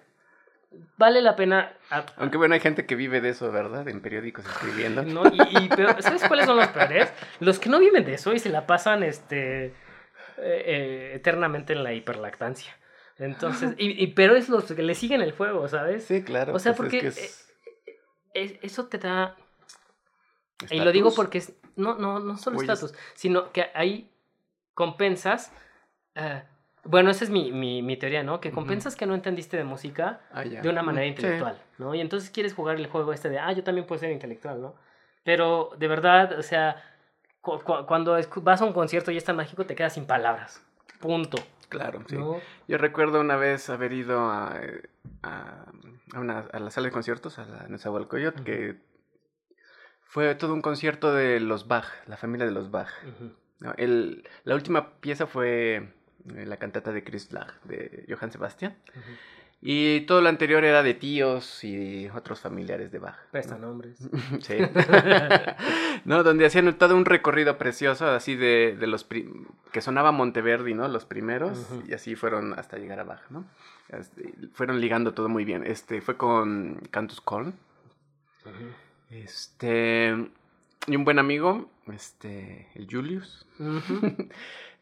vale 0.96 1.22
la 1.22 1.36
pena. 1.36 1.72
Aunque 2.16 2.36
bueno, 2.36 2.54
hay 2.54 2.60
gente 2.60 2.86
que 2.86 2.94
vive 2.94 3.20
de 3.20 3.30
eso, 3.30 3.50
¿verdad? 3.50 3.88
En 3.88 4.00
periódicos 4.00 4.46
escribiendo. 4.46 5.02
No, 5.02 5.22
y, 5.26 5.68
pero, 5.68 6.00
¿sabes 6.00 6.24
cuáles 6.24 6.46
son 6.46 6.56
los 6.56 6.68
peores? 6.68 7.12
Los 7.40 7.58
que 7.58 7.68
no 7.68 7.78
viven 7.78 8.04
de 8.04 8.14
eso 8.14 8.32
y 8.32 8.38
se 8.38 8.50
la 8.50 8.66
pasan 8.66 9.02
este, 9.02 9.66
eh, 9.66 9.72
eh, 10.38 11.12
eternamente 11.14 11.72
en 11.72 11.84
la 11.84 11.92
hiperlactancia. 11.92 12.76
Entonces, 13.18 13.74
y, 13.76 14.06
pero 14.08 14.34
es 14.34 14.48
los 14.48 14.64
que 14.64 14.82
le 14.82 14.94
siguen 14.94 15.20
el 15.20 15.34
fuego, 15.34 15.68
¿sabes? 15.68 16.04
Sí, 16.04 16.22
claro. 16.22 16.54
O 16.54 16.58
sea, 16.58 16.72
pues 16.74 16.90
porque 16.90 17.12
eh, 18.34 18.58
eso 18.62 18.86
te 18.86 18.96
da... 18.96 19.36
Y 20.70 20.80
lo 20.80 20.90
digo 20.92 21.12
porque 21.14 21.38
es, 21.38 21.52
no, 21.76 21.96
no, 21.96 22.18
no 22.20 22.36
solo 22.38 22.60
estatus, 22.60 22.94
sino 23.14 23.52
que 23.52 23.70
ahí 23.74 24.10
compensas 24.74 25.52
bueno, 26.84 27.10
esa 27.10 27.24
es 27.24 27.30
mi, 27.30 27.52
mi, 27.52 27.82
mi 27.82 27.96
teoría, 27.96 28.22
¿no? 28.22 28.40
Que 28.40 28.50
compensas 28.50 28.96
que 28.96 29.06
no 29.06 29.14
entendiste 29.14 29.56
de 29.56 29.64
música 29.64 30.20
ah, 30.32 30.44
de 30.44 30.68
una 30.68 30.82
manera 30.82 31.06
intelectual, 31.06 31.60
¿no? 31.78 31.94
Y 31.94 32.00
entonces 32.00 32.30
quieres 32.30 32.54
jugar 32.54 32.76
el 32.76 32.86
juego 32.86 33.12
este 33.12 33.28
de, 33.28 33.38
ah, 33.38 33.52
yo 33.52 33.62
también 33.62 33.86
puedo 33.86 33.98
ser 33.98 34.10
intelectual, 34.10 34.60
¿no? 34.60 34.74
Pero 35.22 35.70
de 35.78 35.88
verdad, 35.88 36.38
o 36.38 36.42
sea, 36.42 36.82
cuando 37.40 38.18
vas 38.36 38.62
a 38.62 38.64
un 38.64 38.72
concierto 38.72 39.10
y 39.10 39.16
es 39.16 39.24
tan 39.24 39.36
mágico, 39.36 39.66
te 39.66 39.74
quedas 39.74 39.94
sin 39.94 40.06
palabras. 40.06 40.64
Punto. 41.00 41.38
Claro, 41.68 42.02
sí. 42.08 42.16
Yo 42.66 42.78
recuerdo 42.78 43.20
una 43.20 43.36
vez 43.36 43.70
haber 43.70 43.92
ido 43.92 44.18
a, 44.18 44.60
a, 45.22 45.64
una, 46.16 46.40
a 46.52 46.58
la 46.58 46.70
sala 46.70 46.86
de 46.86 46.92
conciertos, 46.92 47.38
a 47.38 47.44
la 47.44 47.68
Nezahualcóyotl, 47.68 48.42
que 48.42 48.80
fue 50.02 50.34
todo 50.34 50.52
un 50.52 50.62
concierto 50.62 51.14
de 51.14 51.38
los 51.38 51.68
Bach, 51.68 51.86
la 52.06 52.16
familia 52.16 52.46
de 52.46 52.52
los 52.52 52.70
Bach. 52.72 52.90
El, 53.76 54.28
la 54.42 54.54
última 54.56 54.94
pieza 55.00 55.26
fue 55.26 55.92
la 56.26 56.56
cantata 56.56 56.92
de 56.92 57.04
Chris 57.04 57.28
de 57.64 58.06
Johann 58.08 58.32
Sebastian. 58.32 58.76
Y 59.62 60.00
todo 60.02 60.22
lo 60.22 60.30
anterior 60.30 60.64
era 60.64 60.82
de 60.82 60.94
tíos 60.94 61.64
y 61.64 62.08
otros 62.08 62.40
familiares 62.40 62.90
de 62.90 62.98
Bach. 62.98 63.18
Presta 63.30 63.58
nombres. 63.58 63.98
sí. 64.40 64.56
no, 66.06 66.22
donde 66.22 66.46
hacían 66.46 66.72
todo 66.78 66.96
un 66.96 67.04
recorrido 67.04 67.58
precioso, 67.58 68.08
así 68.08 68.36
de, 68.36 68.74
de 68.78 68.86
los 68.86 69.06
que 69.70 69.80
sonaba 69.82 70.12
Monteverdi, 70.12 70.72
¿no? 70.72 70.88
Los 70.88 71.04
primeros, 71.04 71.68
y 71.86 71.92
así 71.92 72.16
fueron 72.16 72.58
hasta 72.58 72.78
llegar 72.78 73.00
a 73.00 73.04
Bach, 73.04 73.20
¿no? 73.28 73.44
Este, 73.90 74.32
fueron 74.54 74.80
ligando 74.80 75.12
todo 75.12 75.28
muy 75.28 75.44
bien. 75.44 75.66
Este, 75.66 76.00
fue 76.00 76.16
con 76.16 76.80
Cantus 76.90 77.20
Korn. 77.20 77.52
Este, 79.10 80.30
y 80.86 80.96
un 80.96 81.04
buen 81.04 81.18
amigo, 81.18 81.70
este, 81.92 82.68
el 82.74 82.86
Julius. 82.90 83.46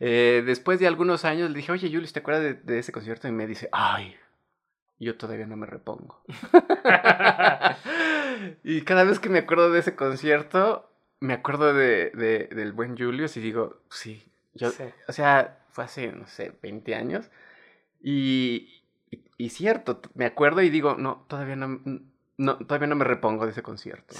Eh, 0.00 0.44
después 0.46 0.78
de 0.78 0.86
algunos 0.86 1.24
años 1.24 1.50
le 1.50 1.56
dije, 1.56 1.72
oye, 1.72 1.88
Julius, 1.88 2.12
¿te 2.12 2.20
acuerdas 2.20 2.64
de, 2.64 2.78
ese 2.78 2.92
concierto? 2.92 3.26
Y 3.26 3.32
me 3.32 3.48
dice, 3.48 3.68
ay, 3.72 4.14
yo 5.00 5.16
todavía 5.16 5.44
no 5.44 5.56
me 5.56 5.66
repongo. 5.66 6.22
y 8.62 8.82
cada 8.82 9.02
vez 9.02 9.18
que 9.18 9.28
me 9.28 9.40
acuerdo 9.40 9.72
de 9.72 9.80
ese 9.80 9.96
concierto, 9.96 10.88
me 11.18 11.34
acuerdo 11.34 11.74
de, 11.74 12.12
del 12.12 12.72
buen 12.72 12.96
Julius 12.96 13.36
y 13.36 13.40
digo, 13.40 13.82
sí, 13.90 14.30
yo, 14.54 14.70
o 15.08 15.12
sea, 15.12 15.64
fue 15.70 15.82
hace, 15.82 16.12
no 16.12 16.28
sé, 16.28 16.56
20 16.62 16.94
años. 16.94 17.28
Y, 18.00 18.84
y, 19.36 19.50
cierto, 19.50 20.00
me 20.14 20.26
acuerdo 20.26 20.62
y 20.62 20.70
digo, 20.70 20.96
no, 20.96 21.24
todavía 21.28 21.56
no, 21.56 21.80
no, 22.36 22.58
todavía 22.58 22.86
no 22.86 22.96
me 22.96 23.04
repongo 23.04 23.44
de 23.44 23.50
ese 23.50 23.62
concierto. 23.62 24.14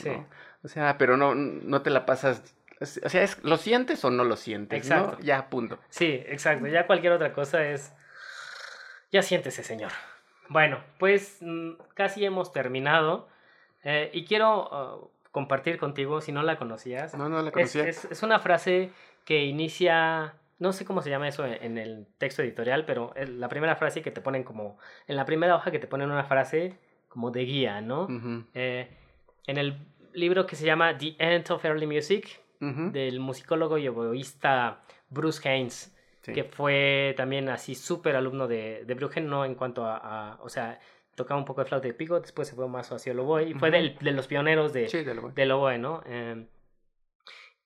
O 0.62 0.68
sea, 0.68 0.98
pero 0.98 1.16
no, 1.16 1.34
no 1.34 1.82
te 1.82 1.90
la 1.90 2.04
pasas 2.04 2.54
o 2.80 2.86
sea, 2.86 3.22
es, 3.22 3.42
¿lo 3.42 3.56
sientes 3.56 4.04
o 4.04 4.10
no 4.10 4.24
lo 4.24 4.36
sientes? 4.36 4.78
Exacto. 4.78 5.18
Ya, 5.22 5.48
punto. 5.50 5.78
Sí, 5.88 6.22
exacto. 6.26 6.68
Ya 6.68 6.86
cualquier 6.86 7.12
otra 7.12 7.32
cosa 7.32 7.64
es. 7.66 7.92
Ya 9.10 9.22
siéntese, 9.22 9.64
señor. 9.64 9.90
Bueno, 10.48 10.80
pues 10.98 11.38
mm, 11.40 11.72
casi 11.94 12.24
hemos 12.24 12.52
terminado. 12.52 13.28
Eh, 13.82 14.10
y 14.12 14.24
quiero 14.24 14.68
uh, 14.68 15.10
compartir 15.32 15.78
contigo, 15.78 16.20
si 16.20 16.30
no 16.30 16.42
la 16.42 16.56
conocías. 16.56 17.14
No, 17.16 17.28
no 17.28 17.42
la 17.42 17.50
conocía. 17.50 17.88
Es, 17.88 18.04
es, 18.04 18.22
una 18.22 18.38
frase 18.38 18.90
que 19.24 19.44
inicia. 19.44 20.34
No 20.60 20.72
sé 20.72 20.84
cómo 20.84 21.02
se 21.02 21.10
llama 21.10 21.28
eso 21.28 21.46
en 21.46 21.78
el 21.78 22.06
texto 22.18 22.42
editorial, 22.42 22.84
pero 22.84 23.12
la 23.16 23.48
primera 23.48 23.76
frase 23.76 24.02
que 24.02 24.10
te 24.10 24.20
ponen 24.20 24.44
como. 24.44 24.78
En 25.08 25.16
la 25.16 25.24
primera 25.24 25.56
hoja 25.56 25.72
que 25.72 25.78
te 25.78 25.86
ponen 25.88 26.10
una 26.10 26.24
frase 26.24 26.78
como 27.08 27.30
de 27.30 27.44
guía, 27.44 27.80
¿no? 27.80 28.06
Eh, 28.54 28.88
en 29.46 29.56
el 29.56 29.78
libro 30.20 30.46
que 30.46 30.56
se 30.56 30.64
llama 30.66 30.96
The 30.96 31.16
End 31.18 31.50
of 31.50 31.64
Early 31.64 31.86
Music, 31.86 32.40
del 32.60 33.20
musicólogo 33.20 33.78
y 33.78 33.86
oboísta 33.86 34.82
Bruce 35.10 35.48
Haynes, 35.48 35.96
sí. 36.22 36.32
que 36.32 36.42
fue 36.44 37.14
también 37.16 37.48
así 37.48 37.74
súper 37.76 38.16
alumno 38.16 38.48
de, 38.48 38.84
de 38.84 38.94
Brugen, 38.94 39.28
no 39.28 39.44
en 39.44 39.54
cuanto 39.54 39.84
a, 39.86 39.96
a- 40.32 40.38
o 40.42 40.48
sea, 40.48 40.80
tocaba 41.14 41.38
un 41.38 41.44
poco 41.44 41.62
de 41.62 41.68
flauta 41.68 41.86
de 41.86 41.94
pico, 41.94 42.18
después 42.20 42.48
se 42.48 42.54
fue 42.56 42.68
más 42.68 42.90
hacia 42.92 43.12
el 43.12 43.18
oboe 43.20 43.44
y 43.48 43.54
fue 43.54 43.70
del- 43.70 43.96
de 43.98 44.10
los 44.12 44.26
pioneros 44.26 44.72
de, 44.72 44.88
Sí, 44.88 45.04
del 45.04 45.50
oboe, 45.52 45.78
¿no? 45.78 46.02
Eh, 46.06 46.46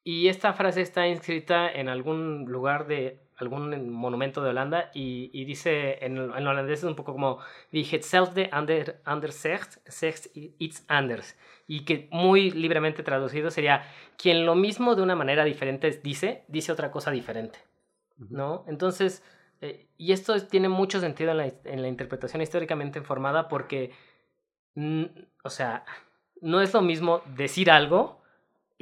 y 0.05 0.29
esta 0.29 0.53
frase 0.53 0.81
está 0.83 1.07
inscrita 1.07 1.71
en 1.71 1.89
algún 1.89 2.45
lugar 2.51 2.87
de 2.87 3.21
algún 3.37 3.91
monumento 3.91 4.43
de 4.43 4.51
Holanda 4.51 4.91
y, 4.95 5.31
y 5.33 5.45
dice 5.45 6.05
en, 6.05 6.17
en 6.19 6.47
holandés 6.47 6.81
es 6.81 6.85
un 6.85 6.95
poco 6.97 7.13
como 7.13 7.39
Wie 7.73 7.83
hetzelfde 7.91 8.49
ander, 8.53 9.01
ander 9.05 9.33
zegt, 9.33 9.79
zegt 9.91 10.27
iets 10.35 10.85
anders. 10.89 11.37
Y 11.67 11.85
que 11.85 12.09
muy 12.11 12.51
libremente 12.51 13.03
traducido 13.03 13.51
sería 13.51 13.85
quien 14.17 14.45
lo 14.47 14.55
mismo 14.55 14.95
de 14.95 15.03
una 15.03 15.17
manera 15.17 15.45
diferente 15.45 15.91
dice, 16.03 16.45
dice 16.49 16.73
otra 16.73 16.91
cosa 16.91 17.11
diferente. 17.11 17.59
¿no? 18.31 18.65
Entonces, 18.69 19.25
eh, 19.61 19.89
y 19.97 20.13
esto 20.13 20.35
es- 20.35 20.49
tiene 20.49 20.69
mucho 20.69 21.01
sentido 21.01 21.31
en 21.33 21.37
la, 21.39 21.53
en 21.65 21.83
la 21.83 21.89
interpretación 21.89 22.43
históricamente 22.43 22.99
informada 22.99 23.49
porque, 23.49 23.93
mm, 24.75 25.05
o 25.45 25.51
sea, 25.51 25.85
no 26.41 26.61
es 26.61 26.73
lo 26.75 26.83
mismo 26.83 27.23
decir 27.37 27.71
algo 27.71 28.22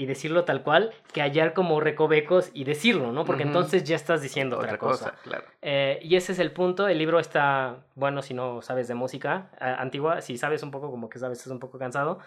y 0.00 0.06
decirlo 0.06 0.44
tal 0.44 0.62
cual 0.62 0.92
que 1.12 1.20
hallar 1.20 1.52
como 1.52 1.78
recovecos 1.80 2.50
y 2.54 2.64
decirlo, 2.64 3.12
¿no? 3.12 3.24
Porque 3.26 3.42
Ujú. 3.42 3.48
entonces 3.50 3.84
ya 3.84 3.96
estás 3.96 4.22
diciendo 4.22 4.56
otra, 4.56 4.68
Otra 4.68 4.78
cosa. 4.78 5.10
cosa, 5.10 5.22
claro. 5.22 5.44
Eh, 5.60 5.98
y 6.02 6.16
ese 6.16 6.32
es 6.32 6.38
el 6.38 6.52
punto. 6.52 6.88
El 6.88 6.96
libro 6.98 7.18
está, 7.20 7.84
bueno, 7.96 8.22
si 8.22 8.32
no 8.32 8.62
sabes 8.62 8.88
de 8.88 8.94
música 8.94 9.50
eh, 9.60 9.74
antigua, 9.78 10.22
si 10.22 10.38
sabes 10.38 10.62
un 10.62 10.70
poco, 10.70 10.90
como 10.90 11.08
que 11.10 11.18
sabes, 11.18 11.38
estás 11.38 11.52
un 11.52 11.58
poco 11.60 11.78
cansado. 11.78 12.18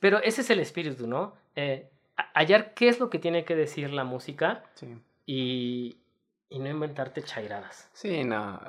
Pero 0.00 0.18
ese 0.22 0.40
es 0.40 0.48
el 0.50 0.60
espíritu, 0.60 1.06
¿no? 1.06 1.34
Eh, 1.56 1.88
hallar 2.32 2.72
qué 2.74 2.88
es 2.88 2.98
lo 3.00 3.10
que 3.10 3.18
tiene 3.18 3.44
que 3.44 3.54
decir 3.54 3.92
la 3.92 4.04
música 4.04 4.64
Sí. 4.74 4.86
y, 5.26 5.96
y 6.48 6.58
no 6.58 6.68
inventarte 6.70 7.22
chairadas. 7.22 7.90
Sí, 7.92 8.24
no. 8.24 8.60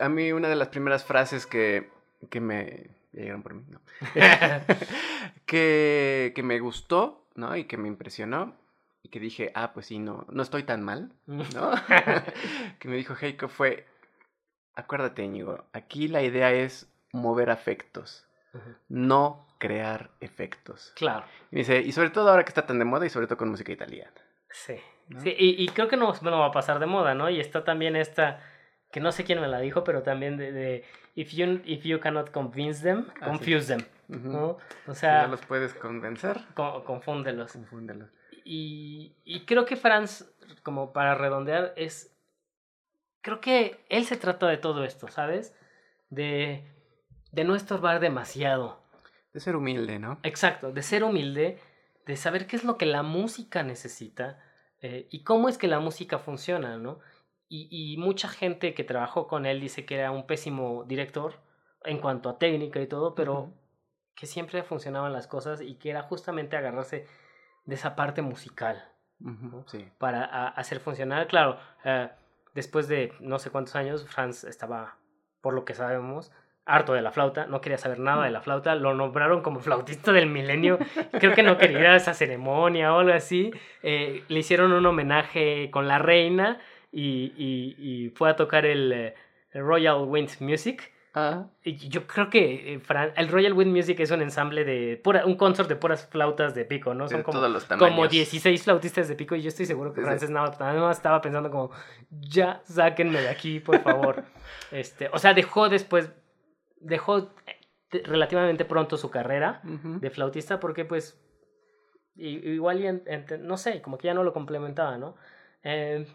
A 0.00 0.08
mí 0.08 0.32
una 0.32 0.48
de 0.48 0.56
las 0.56 0.68
primeras 0.68 1.04
frases 1.04 1.46
que, 1.46 1.90
que 2.30 2.40
me... 2.40 2.86
ya 3.12 3.20
llegaron 3.20 3.42
por 3.42 3.52
mí, 3.54 3.64
no. 3.68 3.80
que, 5.46 6.32
que 6.34 6.42
me 6.42 6.58
gustó, 6.60 7.19
¿no? 7.40 7.56
Y 7.56 7.64
que 7.64 7.76
me 7.76 7.88
impresionó. 7.88 8.54
Y 9.02 9.08
que 9.08 9.18
dije, 9.18 9.50
ah, 9.54 9.72
pues 9.72 9.86
sí, 9.86 9.98
no, 9.98 10.26
no 10.30 10.42
estoy 10.42 10.62
tan 10.64 10.82
mal, 10.82 11.10
¿no? 11.26 11.72
que 12.78 12.88
me 12.88 12.96
dijo 12.96 13.14
Heiko 13.20 13.48
fue, 13.48 13.86
acuérdate, 14.74 15.22
Íñigo, 15.24 15.64
aquí 15.72 16.06
la 16.08 16.22
idea 16.22 16.52
es 16.52 16.86
mover 17.12 17.50
afectos, 17.50 18.26
no 18.88 19.46
crear 19.58 20.10
efectos. 20.20 20.92
claro, 20.96 21.24
Y 21.50 21.56
me 21.56 21.58
dice, 21.60 21.80
y 21.80 21.92
sobre 21.92 22.10
todo 22.10 22.30
ahora 22.30 22.44
que 22.44 22.50
está 22.50 22.66
tan 22.66 22.78
de 22.78 22.84
moda 22.84 23.06
y 23.06 23.10
sobre 23.10 23.26
todo 23.26 23.38
con 23.38 23.48
música 23.50 23.72
italiana. 23.72 24.12
sí. 24.50 24.74
¿no? 25.08 25.20
Sí, 25.22 25.34
y, 25.36 25.64
y 25.64 25.68
creo 25.70 25.88
que 25.88 25.96
no, 25.96 26.12
no 26.22 26.38
va 26.38 26.46
a 26.46 26.52
pasar 26.52 26.78
de 26.78 26.86
moda, 26.86 27.14
¿no? 27.14 27.28
Y 27.30 27.40
está 27.40 27.64
también 27.64 27.96
esta, 27.96 28.38
que 28.90 29.00
no 29.00 29.12
sé 29.12 29.24
quién 29.24 29.40
me 29.40 29.48
la 29.48 29.60
dijo, 29.60 29.84
pero 29.84 30.02
también 30.02 30.36
de, 30.36 30.52
de 30.52 30.84
if, 31.14 31.32
you, 31.32 31.60
if 31.64 31.84
you 31.84 32.00
cannot 32.00 32.30
convince 32.30 32.82
them, 32.82 33.06
Ah, 33.08 33.12
sí. 33.14 33.24
confuse 33.24 33.66
them. 33.76 33.84
¿no? 34.08 34.58
O 34.86 34.94
Si 34.94 35.00
sea, 35.00 35.22
no 35.22 35.28
los 35.28 35.40
puedes 35.42 35.72
convencer, 35.74 36.40
co- 36.54 36.82
confúndelos. 36.84 37.52
confúndelos. 37.52 38.10
Y, 38.44 39.14
y 39.24 39.44
creo 39.46 39.64
que 39.66 39.76
Franz, 39.76 40.24
como 40.64 40.92
para 40.92 41.14
redondear, 41.14 41.72
es. 41.76 42.16
Creo 43.22 43.40
que 43.40 43.84
él 43.88 44.04
se 44.06 44.16
trata 44.16 44.46
de 44.48 44.56
todo 44.56 44.84
esto, 44.84 45.08
¿sabes? 45.08 45.54
De, 46.08 46.64
de 47.32 47.44
no 47.44 47.54
estorbar 47.54 48.00
demasiado. 48.00 48.80
De 49.32 49.40
ser 49.40 49.54
humilde, 49.56 49.98
¿no? 49.98 50.18
Exacto, 50.22 50.72
de 50.72 50.82
ser 50.82 51.04
humilde, 51.04 51.58
de 52.06 52.16
saber 52.16 52.46
qué 52.46 52.56
es 52.56 52.64
lo 52.64 52.78
que 52.78 52.86
la 52.86 53.02
música 53.02 53.62
necesita 53.62 54.42
eh, 54.80 55.06
y 55.10 55.22
cómo 55.22 55.48
es 55.48 55.58
que 55.58 55.68
la 55.68 55.78
música 55.80 56.18
funciona, 56.18 56.78
¿no? 56.78 56.98
Y, 57.52 57.68
y 57.70 57.96
mucha 57.98 58.28
gente 58.28 58.74
que 58.74 58.84
trabajó 58.84 59.26
con 59.26 59.44
él 59.44 59.60
dice 59.60 59.84
que 59.84 59.96
era 59.96 60.12
un 60.12 60.24
pésimo 60.24 60.84
director 60.84 61.34
en 61.84 61.98
cuanto 61.98 62.28
a 62.30 62.38
técnica 62.38 62.80
y 62.80 62.86
todo, 62.86 63.14
pero 63.16 63.52
que 64.14 64.26
siempre 64.26 64.62
funcionaban 64.62 65.12
las 65.12 65.26
cosas 65.26 65.60
y 65.60 65.74
que 65.74 65.90
era 65.90 66.02
justamente 66.02 66.56
agarrarse 66.56 67.06
de 67.64 67.74
esa 67.74 67.96
parte 67.96 68.22
musical 68.22 68.84
Sí. 69.66 69.86
para 69.98 70.24
a- 70.24 70.48
hacer 70.48 70.78
funcionar. 70.80 71.26
Claro, 71.26 71.58
eh, 71.84 72.08
después 72.54 72.86
de 72.88 73.12
no 73.20 73.38
sé 73.38 73.50
cuántos 73.50 73.74
años, 73.76 74.06
Franz 74.08 74.44
estaba, 74.44 74.96
por 75.42 75.52
lo 75.52 75.64
que 75.64 75.74
sabemos, 75.74 76.30
harto 76.64 76.92
de 76.92 77.02
la 77.02 77.10
flauta, 77.10 77.46
no 77.46 77.60
quería 77.60 77.78
saber 77.78 77.98
nada 77.98 78.24
de 78.24 78.30
la 78.30 78.40
flauta, 78.42 78.74
lo 78.76 78.94
nombraron 78.94 79.42
como 79.42 79.58
flautista 79.60 80.12
del 80.12 80.28
milenio, 80.30 80.78
creo 81.18 81.34
que 81.34 81.42
no 81.42 81.58
quería 81.58 81.96
esa 81.96 82.14
ceremonia 82.14 82.94
o 82.94 83.00
algo 83.00 83.12
así, 83.12 83.50
eh, 83.82 84.22
le 84.28 84.38
hicieron 84.38 84.72
un 84.72 84.86
homenaje 84.86 85.70
con 85.72 85.88
la 85.88 85.98
reina 85.98 86.60
y, 86.92 87.32
y- 87.36 87.76
y 87.78 88.10
fue 88.10 88.30
a 88.30 88.36
tocar 88.36 88.66
el, 88.66 88.92
eh, 88.92 89.14
el 89.52 89.62
Royal 89.62 90.02
Wind 90.06 90.30
Music. 90.40 90.92
Ah, 91.12 91.48
Y 91.64 91.74
Yo 91.88 92.06
creo 92.06 92.30
que 92.30 92.74
eh, 92.74 92.78
Fran- 92.80 93.12
el 93.16 93.26
Royal 93.28 93.52
Wind 93.52 93.74
Music 93.74 93.98
es 93.98 94.12
un 94.12 94.22
ensamble 94.22 94.64
de 94.64 94.96
pura, 95.02 95.26
un 95.26 95.34
concert 95.36 95.68
de 95.68 95.74
puras 95.74 96.06
flautas 96.06 96.54
de 96.54 96.64
pico, 96.64 96.94
¿no? 96.94 97.08
Son 97.08 97.18
de 97.18 97.24
como 97.24 97.38
todos 97.40 97.50
los 97.50 97.64
como 97.64 98.06
16 98.06 98.62
flautistas 98.62 99.08
de 99.08 99.16
pico 99.16 99.34
y 99.34 99.42
yo 99.42 99.48
estoy 99.48 99.66
seguro 99.66 99.92
que. 99.92 100.02
Frances 100.02 100.30
nada, 100.30 100.56
nada 100.60 100.80
más 100.80 100.98
estaba 100.98 101.20
pensando 101.20 101.50
como, 101.50 101.72
ya 102.10 102.60
sáquenme 102.64 103.20
de 103.20 103.28
aquí, 103.28 103.58
por 103.58 103.80
favor. 103.80 104.22
este, 104.70 105.08
o 105.12 105.18
sea, 105.18 105.34
dejó 105.34 105.68
después, 105.68 106.12
dejó 106.80 107.18
eh, 107.46 108.02
relativamente 108.04 108.64
pronto 108.64 108.96
su 108.96 109.10
carrera 109.10 109.62
Ujú. 109.64 109.98
de 109.98 110.10
flautista 110.10 110.60
porque 110.60 110.84
pues 110.84 111.20
igual, 112.14 112.80
y 112.80 112.86
en- 112.86 113.02
ente- 113.06 113.38
no 113.38 113.56
sé, 113.56 113.82
como 113.82 113.98
que 113.98 114.06
ya 114.06 114.14
no 114.14 114.22
lo 114.22 114.32
complementaba, 114.32 114.96
¿no? 114.98 115.16
Eh, 115.64 116.06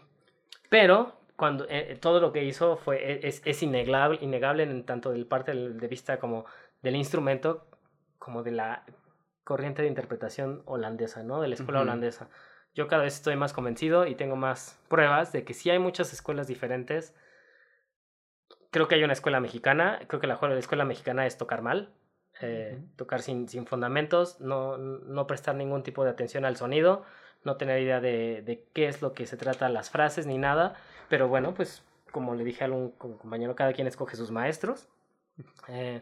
pero 0.68 1.12
cuando 1.36 1.66
eh, 1.68 1.98
todo 2.00 2.20
lo 2.20 2.32
que 2.32 2.44
hizo 2.44 2.76
fue, 2.76 2.96
e- 3.12 3.28
es, 3.28 3.42
es 3.44 3.62
innegable, 3.62 4.18
innegable 4.22 4.62
en 4.62 4.84
tanto 4.84 5.10
del 5.10 5.26
parte 5.26 5.52
del- 5.52 5.78
de 5.78 5.88
vista 5.88 6.18
como 6.18 6.46
del 6.82 6.96
instrumento 6.96 7.66
como 8.18 8.42
de 8.42 8.52
la 8.52 8.82
corriente 9.44 9.82
de 9.82 9.88
interpretación 9.88 10.62
holandesa, 10.64 11.22
¿no? 11.22 11.40
De 11.40 11.48
la 11.48 11.54
escuela 11.54 11.80
holandesa. 11.82 12.28
Yo 12.74 12.88
cada 12.88 13.02
vez 13.04 13.14
estoy 13.14 13.36
más 13.36 13.52
convencido 13.52 14.06
y 14.06 14.14
tengo 14.14 14.34
más 14.36 14.78
pruebas 14.88 15.32
de 15.32 15.44
que 15.44 15.54
sí 15.54 15.70
hay 15.70 15.78
muchas 15.78 16.12
escuelas 16.12 16.46
diferentes. 16.48 17.14
Creo 18.70 18.88
que 18.88 18.96
hay 18.96 19.04
una 19.04 19.12
escuela 19.12 19.40
mexicana, 19.40 20.00
creo 20.08 20.20
que 20.20 20.26
la, 20.26 20.38
la 20.40 20.58
escuela 20.58 20.84
mexicana 20.84 21.26
es 21.26 21.38
tocar 21.38 21.62
mal, 21.62 21.90
eh, 22.40 22.74
Ujú. 22.78 22.86
tocar 22.96 23.22
sin, 23.22 23.48
sin 23.48 23.66
fundamentos, 23.66 24.40
no, 24.40 24.76
no 24.78 25.26
prestar 25.26 25.54
ningún 25.54 25.82
tipo 25.82 26.04
de 26.04 26.10
atención 26.10 26.44
al 26.44 26.56
sonido, 26.56 27.04
no 27.46 27.56
tener 27.56 27.80
idea 27.80 28.00
de, 28.00 28.42
de 28.42 28.64
qué 28.74 28.88
es 28.88 29.00
lo 29.00 29.14
que 29.14 29.26
se 29.26 29.38
trata 29.38 29.70
las 29.70 29.88
frases 29.88 30.26
ni 30.26 30.36
nada, 30.36 30.74
pero 31.08 31.28
bueno, 31.28 31.54
pues 31.54 31.82
como 32.10 32.34
le 32.34 32.44
dije 32.44 32.64
a 32.64 32.70
un 32.70 32.92
compañero, 32.92 33.54
cada 33.54 33.72
quien 33.72 33.86
escoge 33.86 34.16
sus 34.16 34.30
maestros. 34.30 34.88
Eh, 35.68 36.00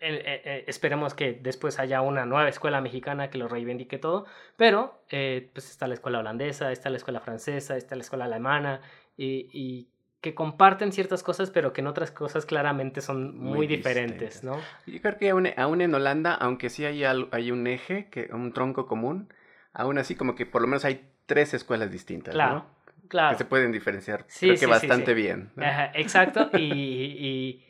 eh, 0.00 0.42
eh, 0.44 0.64
esperemos 0.66 1.14
que 1.14 1.34
después 1.34 1.78
haya 1.78 2.00
una 2.00 2.24
nueva 2.24 2.48
escuela 2.48 2.80
mexicana 2.80 3.28
que 3.28 3.38
lo 3.38 3.46
reivindique 3.46 3.98
todo, 3.98 4.26
pero 4.56 5.00
pues 5.08 5.70
está 5.70 5.86
la 5.88 5.94
escuela 5.94 6.20
holandesa, 6.20 6.72
está 6.72 6.90
la 6.90 6.96
escuela 6.96 7.20
francesa, 7.20 7.76
está 7.76 7.96
la 7.96 8.02
escuela 8.02 8.24
alemana 8.24 8.80
y, 9.16 9.48
y 9.52 9.88
que 10.22 10.34
comparten 10.34 10.90
ciertas 10.90 11.22
cosas, 11.22 11.50
pero 11.50 11.72
que 11.72 11.82
en 11.82 11.86
otras 11.86 12.10
cosas 12.10 12.46
claramente 12.46 13.00
son 13.00 13.38
muy, 13.38 13.58
Muy 13.58 13.66
diferentes, 13.66 14.42
distintas. 14.42 14.44
¿no? 14.86 14.92
Yo 14.92 15.00
creo 15.00 15.18
que 15.18 15.30
aún, 15.30 15.48
aún 15.56 15.80
en 15.82 15.94
Holanda, 15.94 16.34
aunque 16.34 16.70
sí 16.70 16.84
hay, 16.84 17.04
hay 17.04 17.50
un 17.50 17.66
eje, 17.66 18.08
que, 18.10 18.30
un 18.32 18.52
tronco 18.52 18.86
común, 18.86 19.28
aún 19.76 19.98
así 19.98 20.14
como 20.16 20.34
que 20.34 20.46
por 20.46 20.62
lo 20.62 20.68
menos 20.68 20.84
hay 20.84 21.08
tres 21.26 21.54
escuelas 21.54 21.90
distintas, 21.92 22.34
Claro, 22.34 22.54
¿no? 22.54 22.66
claro. 23.08 23.30
Que 23.36 23.38
se 23.38 23.44
pueden 23.44 23.70
diferenciar, 23.72 24.24
Sí, 24.28 24.46
creo 24.46 24.54
que 24.54 24.58
sí, 24.60 24.66
bastante 24.66 25.12
sí. 25.12 25.14
bien. 25.14 25.50
¿no? 25.54 25.64
Ajá, 25.64 25.92
exacto, 25.94 26.50
y, 26.58 26.62
y 26.64 27.64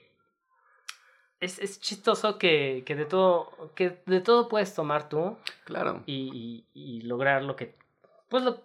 es, 1.41 1.59
es 1.59 1.81
chistoso 1.81 2.39
que, 2.39 2.83
que, 2.87 2.95
de 2.95 3.05
todo, 3.05 3.73
que 3.75 4.01
de 4.07 4.21
todo 4.21 4.49
puedes 4.49 4.75
tomar 4.75 5.09
tú 5.09 5.37
Claro. 5.65 6.03
y, 6.07 6.65
y, 6.75 6.99
y 6.99 7.01
lograr 7.03 7.43
lo 7.43 7.57
que, 7.57 7.75
pues 8.31 8.43
lo, 8.45 8.63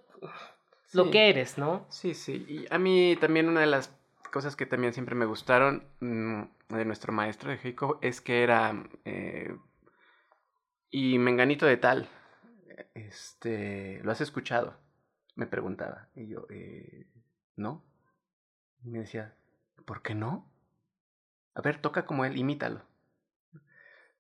lo 0.94 1.12
que 1.12 1.30
eres, 1.30 1.58
¿no? 1.58 1.86
Sí, 1.90 2.14
sí. 2.14 2.46
Y 2.48 2.74
a 2.74 2.78
mí 2.78 3.18
también 3.20 3.50
una 3.50 3.62
de 3.62 3.68
las 3.68 3.94
cosas 4.32 4.56
que 4.56 4.66
también 4.66 4.94
siempre 4.94 5.16
me 5.16 5.26
gustaron 5.26 5.84
mm, 6.00 6.44
de 6.70 6.86
nuestro 6.86 7.12
maestro 7.12 7.50
de 7.52 7.58
Heiko 7.62 8.00
es 8.02 8.22
que 8.22 8.44
era... 8.44 8.74
eh, 9.06 9.54
y 10.90 11.18
menganito 11.18 11.66
de 11.66 11.78
tal, 11.78 12.08
este, 12.94 14.02
¿lo 14.04 14.12
has 14.12 14.22
escuchado? 14.22 14.76
Me 15.36 15.48
preguntaba. 15.48 16.10
Y 16.16 16.28
yo, 16.28 16.46
eh, 16.50 17.08
¿no? 17.56 17.84
Y 18.84 18.90
me 18.90 19.00
decía, 19.00 19.36
¿por 19.86 20.02
qué 20.02 20.16
no? 20.16 20.48
A 21.56 21.62
ver, 21.62 21.78
toca 21.82 22.06
como 22.06 22.26
él, 22.26 22.36
imítalo. 22.36 22.82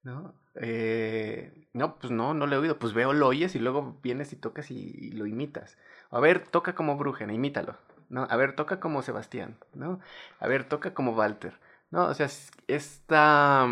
¿No? 0.03 0.33
Eh, 0.55 1.67
no, 1.73 1.97
pues 1.99 2.11
no, 2.11 2.33
no 2.33 2.47
lo 2.47 2.55
he 2.55 2.59
oído. 2.59 2.79
Pues 2.79 2.93
veo, 2.93 3.13
lo 3.13 3.27
oyes 3.27 3.55
y 3.55 3.59
luego 3.59 3.99
vienes 4.01 4.33
y 4.33 4.35
tocas 4.35 4.71
y, 4.71 5.11
lo 5.11 5.25
imitas. 5.27 5.77
A 6.09 6.19
ver, 6.19 6.47
toca 6.47 6.73
como 6.75 6.97
Brujen, 6.97 7.29
imítalo. 7.29 7.77
¿no? 8.09 8.27
A 8.29 8.35
ver, 8.35 8.55
toca 8.55 8.79
como 8.79 9.01
Sebastián, 9.03 9.57
¿no? 9.73 9.99
A 10.39 10.47
ver, 10.47 10.67
toca 10.67 10.93
como 10.93 11.11
Walter. 11.13 11.53
¿no? 11.91 12.07
O 12.07 12.13
sea, 12.13 12.25
es- 12.25 12.51
esta, 12.67 13.67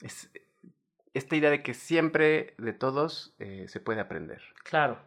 es- 0.00 0.30
esta 1.14 1.36
idea 1.36 1.50
de 1.50 1.62
que 1.62 1.74
siempre 1.74 2.54
de 2.58 2.72
todos 2.72 3.34
eh, 3.38 3.66
se 3.68 3.80
puede 3.80 4.00
aprender. 4.00 4.42
Claro. 4.64 4.98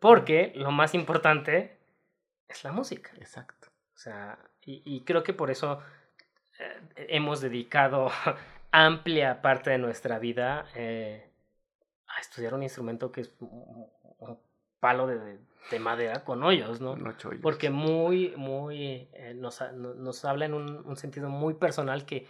Porque 0.00 0.52
lo 0.54 0.70
más 0.70 0.94
importante 0.94 1.76
es 2.48 2.64
la 2.64 2.72
música. 2.72 3.10
Exacto. 3.16 3.68
O 3.94 3.98
sea, 3.98 4.38
y, 4.64 4.82
y 4.84 5.04
creo 5.04 5.24
que 5.24 5.32
por 5.32 5.50
eso 5.50 5.80
eh, 6.58 7.06
hemos 7.08 7.40
dedicado 7.40 8.10
amplia 8.70 9.42
parte 9.42 9.70
de 9.70 9.78
nuestra 9.78 10.18
vida 10.20 10.66
eh, 10.74 11.28
a 12.06 12.20
estudiar 12.20 12.54
un 12.54 12.62
instrumento 12.62 13.10
que 13.10 13.22
es 13.22 13.34
un, 13.40 13.88
un 14.18 14.38
palo 14.78 15.08
de, 15.08 15.38
de, 15.70 15.78
madera 15.80 16.24
con 16.24 16.42
hoyos, 16.44 16.80
¿no? 16.80 16.92
Ocho 16.92 17.30
hoyos. 17.30 17.42
Porque 17.42 17.70
muy, 17.70 18.34
muy, 18.36 19.08
nos, 19.34 19.60
nos 19.72 20.24
habla 20.24 20.46
en 20.46 20.54
un, 20.54 20.86
un 20.86 20.96
sentido 20.96 21.28
muy 21.28 21.54
personal 21.54 22.04
que 22.04 22.26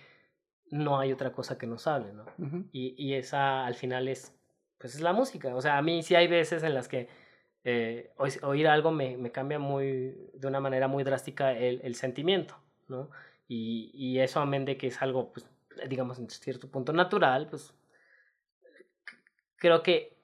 no 0.73 0.99
hay 0.99 1.13
otra 1.13 1.33
cosa 1.33 1.59
que 1.59 1.67
nos 1.67 1.87
hable, 1.87 2.15
¿no? 2.15 2.25
Y, 2.73 2.95
y 2.97 3.13
esa 3.15 3.67
al 3.67 3.75
final 3.75 4.09
es, 4.09 4.35
pues 4.79 4.95
es 4.95 5.03
la 5.03 5.13
música. 5.13 5.55
O 5.55 5.61
sea, 5.61 5.77
a 5.77 5.83
mí 5.83 6.03
sí 6.03 6.15
hay 6.15 6.29
veces 6.29 6.63
en 6.63 6.73
las 6.73 6.89
que 6.89 7.09
eh, 7.63 8.11
oír 8.43 8.67
algo 8.67 8.91
me, 8.91 9.19
me 9.19 9.31
cambia 9.31 9.59
muy, 9.59 10.31
de 10.33 10.47
una 10.47 10.61
manera 10.61 10.89
muy 10.89 11.05
drástica 11.05 11.53
el, 11.53 11.83
el 11.85 11.95
sentimiento, 11.95 12.57
¿no? 12.89 13.11
Y, 13.47 13.91
y 13.93 14.21
eso 14.21 14.41
amén 14.41 14.65
de 14.65 14.79
que 14.79 14.87
es 14.87 15.03
algo, 15.03 15.31
pues, 15.35 15.47
digamos, 15.89 16.19
en 16.19 16.31
cierto 16.31 16.71
punto 16.71 16.95
natural, 16.95 17.49
pues 17.51 17.75
creo 19.57 19.83
que 19.83 20.17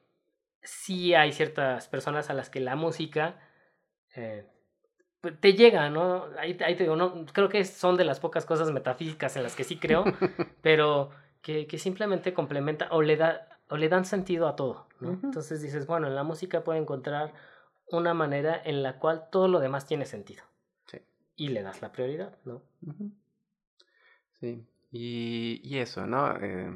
sí 0.62 1.12
hay 1.12 1.32
ciertas 1.32 1.88
personas 1.88 2.30
a 2.30 2.34
las 2.34 2.48
que 2.48 2.61
la 2.61 2.74
música 2.74 3.38
eh, 4.16 4.46
te 5.40 5.54
llega, 5.54 5.90
¿no? 5.90 6.26
Ahí, 6.38 6.57
ahí 6.64 6.76
te 6.76 6.85
digo, 6.85 6.96
no, 6.96 7.26
creo 7.33 7.48
que 7.48 7.64
son 7.64 7.96
de 7.96 8.04
las 8.04 8.20
pocas 8.20 8.46
cosas 8.46 8.70
metafísicas 8.70 9.37
en 9.37 9.42
las 9.42 9.57
que 9.57 9.64
sí 9.64 9.78
creo, 9.78 10.04
pero 10.62 11.11
que, 11.42 11.66
que 11.66 11.78
simplemente 11.78 12.33
complementa 12.35 12.88
o 12.90 13.02
le, 13.02 13.16
da, 13.16 13.48
o 13.68 13.76
le 13.76 13.88
dan 13.88 14.04
sentido 14.04 14.48
a 14.48 14.57
todo, 14.57 14.87
¿no? 15.00 15.18
Entonces 15.22 15.61
dices, 15.62 15.87
bueno, 15.87 16.07
en 16.07 16.14
la 16.14 16.22
música 16.22 16.62
puedo 16.62 16.81
encontrar 16.81 17.33
una 17.90 18.14
manera 18.14 18.61
en 18.64 18.83
la 18.83 18.98
cual 18.98 19.28
todo 19.31 19.48
lo 19.48 19.61
demás 19.61 19.87
tiene 19.87 20.07
sentido. 20.07 20.44
Sí. 20.87 20.98
Y 21.37 21.48
le 21.48 21.62
das 21.62 21.83
la 21.83 21.90
prioridad, 21.90 22.37
¿no? 22.44 22.62
Sí, 24.40 24.64
y, 24.92 25.61
y 25.64 25.78
eso, 25.78 26.07
¿no? 26.07 26.37
Eh, 26.40 26.72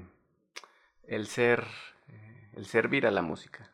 el 1.07 1.27
ser, 1.27 1.65
eh, 2.09 2.51
el 2.55 2.67
servir 2.67 3.07
a 3.07 3.11
la 3.11 3.23
música, 3.23 3.71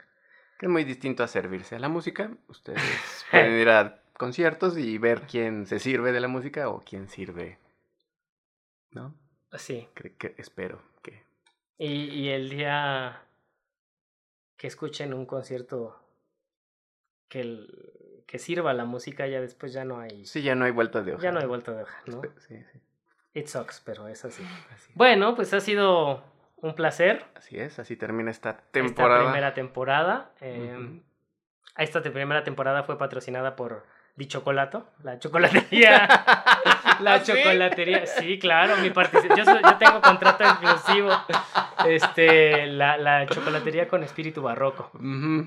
que 0.58 0.66
es 0.66 0.70
muy 0.70 0.84
distinto 0.84 1.22
a 1.22 1.28
servirse 1.28 1.76
a 1.76 1.78
la 1.78 1.88
música. 1.88 2.30
Ustedes 2.48 2.82
pueden 3.30 3.60
ir 3.60 3.68
a 3.68 4.02
conciertos 4.18 4.76
y 4.76 4.98
ver 4.98 5.22
quién 5.22 5.66
se 5.66 5.78
sirve 5.78 6.12
de 6.12 6.20
la 6.20 6.28
música 6.28 6.68
o 6.68 6.80
quién 6.80 7.08
sirve, 7.08 7.58
¿no? 8.90 9.14
Sí. 9.56 9.88
Cre- 9.94 10.16
que, 10.18 10.34
espero 10.36 10.82
que... 11.02 11.24
Y, 11.78 11.86
y 12.10 12.28
el 12.28 12.50
día 12.50 13.22
que 14.56 14.66
escuchen 14.66 15.14
un 15.14 15.24
concierto 15.24 15.98
que, 17.28 17.40
el- 17.40 18.24
que 18.26 18.38
sirva 18.38 18.74
la 18.74 18.84
música, 18.84 19.26
ya 19.26 19.40
después 19.40 19.72
ya 19.72 19.84
no 19.84 20.00
hay, 20.00 20.26
Sí, 20.26 20.42
ya 20.42 20.54
no 20.54 20.64
hay 20.64 20.72
vuelta 20.72 21.02
de 21.02 21.14
hoja. 21.14 21.22
ya 21.22 21.32
no 21.32 21.40
hay 21.40 21.46
vuelta 21.46 21.72
de 21.72 21.82
hoja, 21.82 22.02
¿no? 22.06 22.20
Sí, 22.46 22.56
sí, 22.72 22.80
It 23.34 23.46
sucks, 23.46 23.80
pero 23.84 24.08
es 24.08 24.24
así. 24.24 24.42
así, 24.74 24.92
Bueno, 24.94 25.34
pues 25.36 25.54
ha 25.54 25.60
sido 25.60 26.24
un 26.56 26.74
placer 26.74 27.24
así 27.36 27.56
es, 27.58 27.78
así 27.78 27.94
termina 27.96 28.30
esta 28.32 28.50
esta 28.50 28.70
temporada. 28.72 29.22
primera 29.30 29.54
temporada. 29.54 30.32
Eh. 30.40 31.02
Esta 31.76 32.02
primera 32.02 32.42
temporada 32.42 32.82
fue 32.82 32.98
patrocinada 32.98 33.54
por 33.54 33.86
Di 34.18 34.26
Chocolato, 34.26 34.88
la 35.04 35.16
chocolatería. 35.20 36.08
la 37.00 37.14
¿Ah, 37.14 37.22
chocolatería. 37.22 38.04
Sí, 38.04 38.36
claro, 38.40 38.76
mi 38.78 38.90
partici- 38.90 39.32
yo, 39.36 39.44
soy- 39.44 39.62
yo 39.62 39.76
tengo 39.76 40.00
contrato 40.00 40.42
exclusivo. 40.42 41.10
Este, 41.86 42.66
la, 42.66 42.96
la 42.96 43.26
chocolatería 43.26 43.86
con 43.86 44.02
espíritu 44.02 44.42
barroco. 44.42 44.90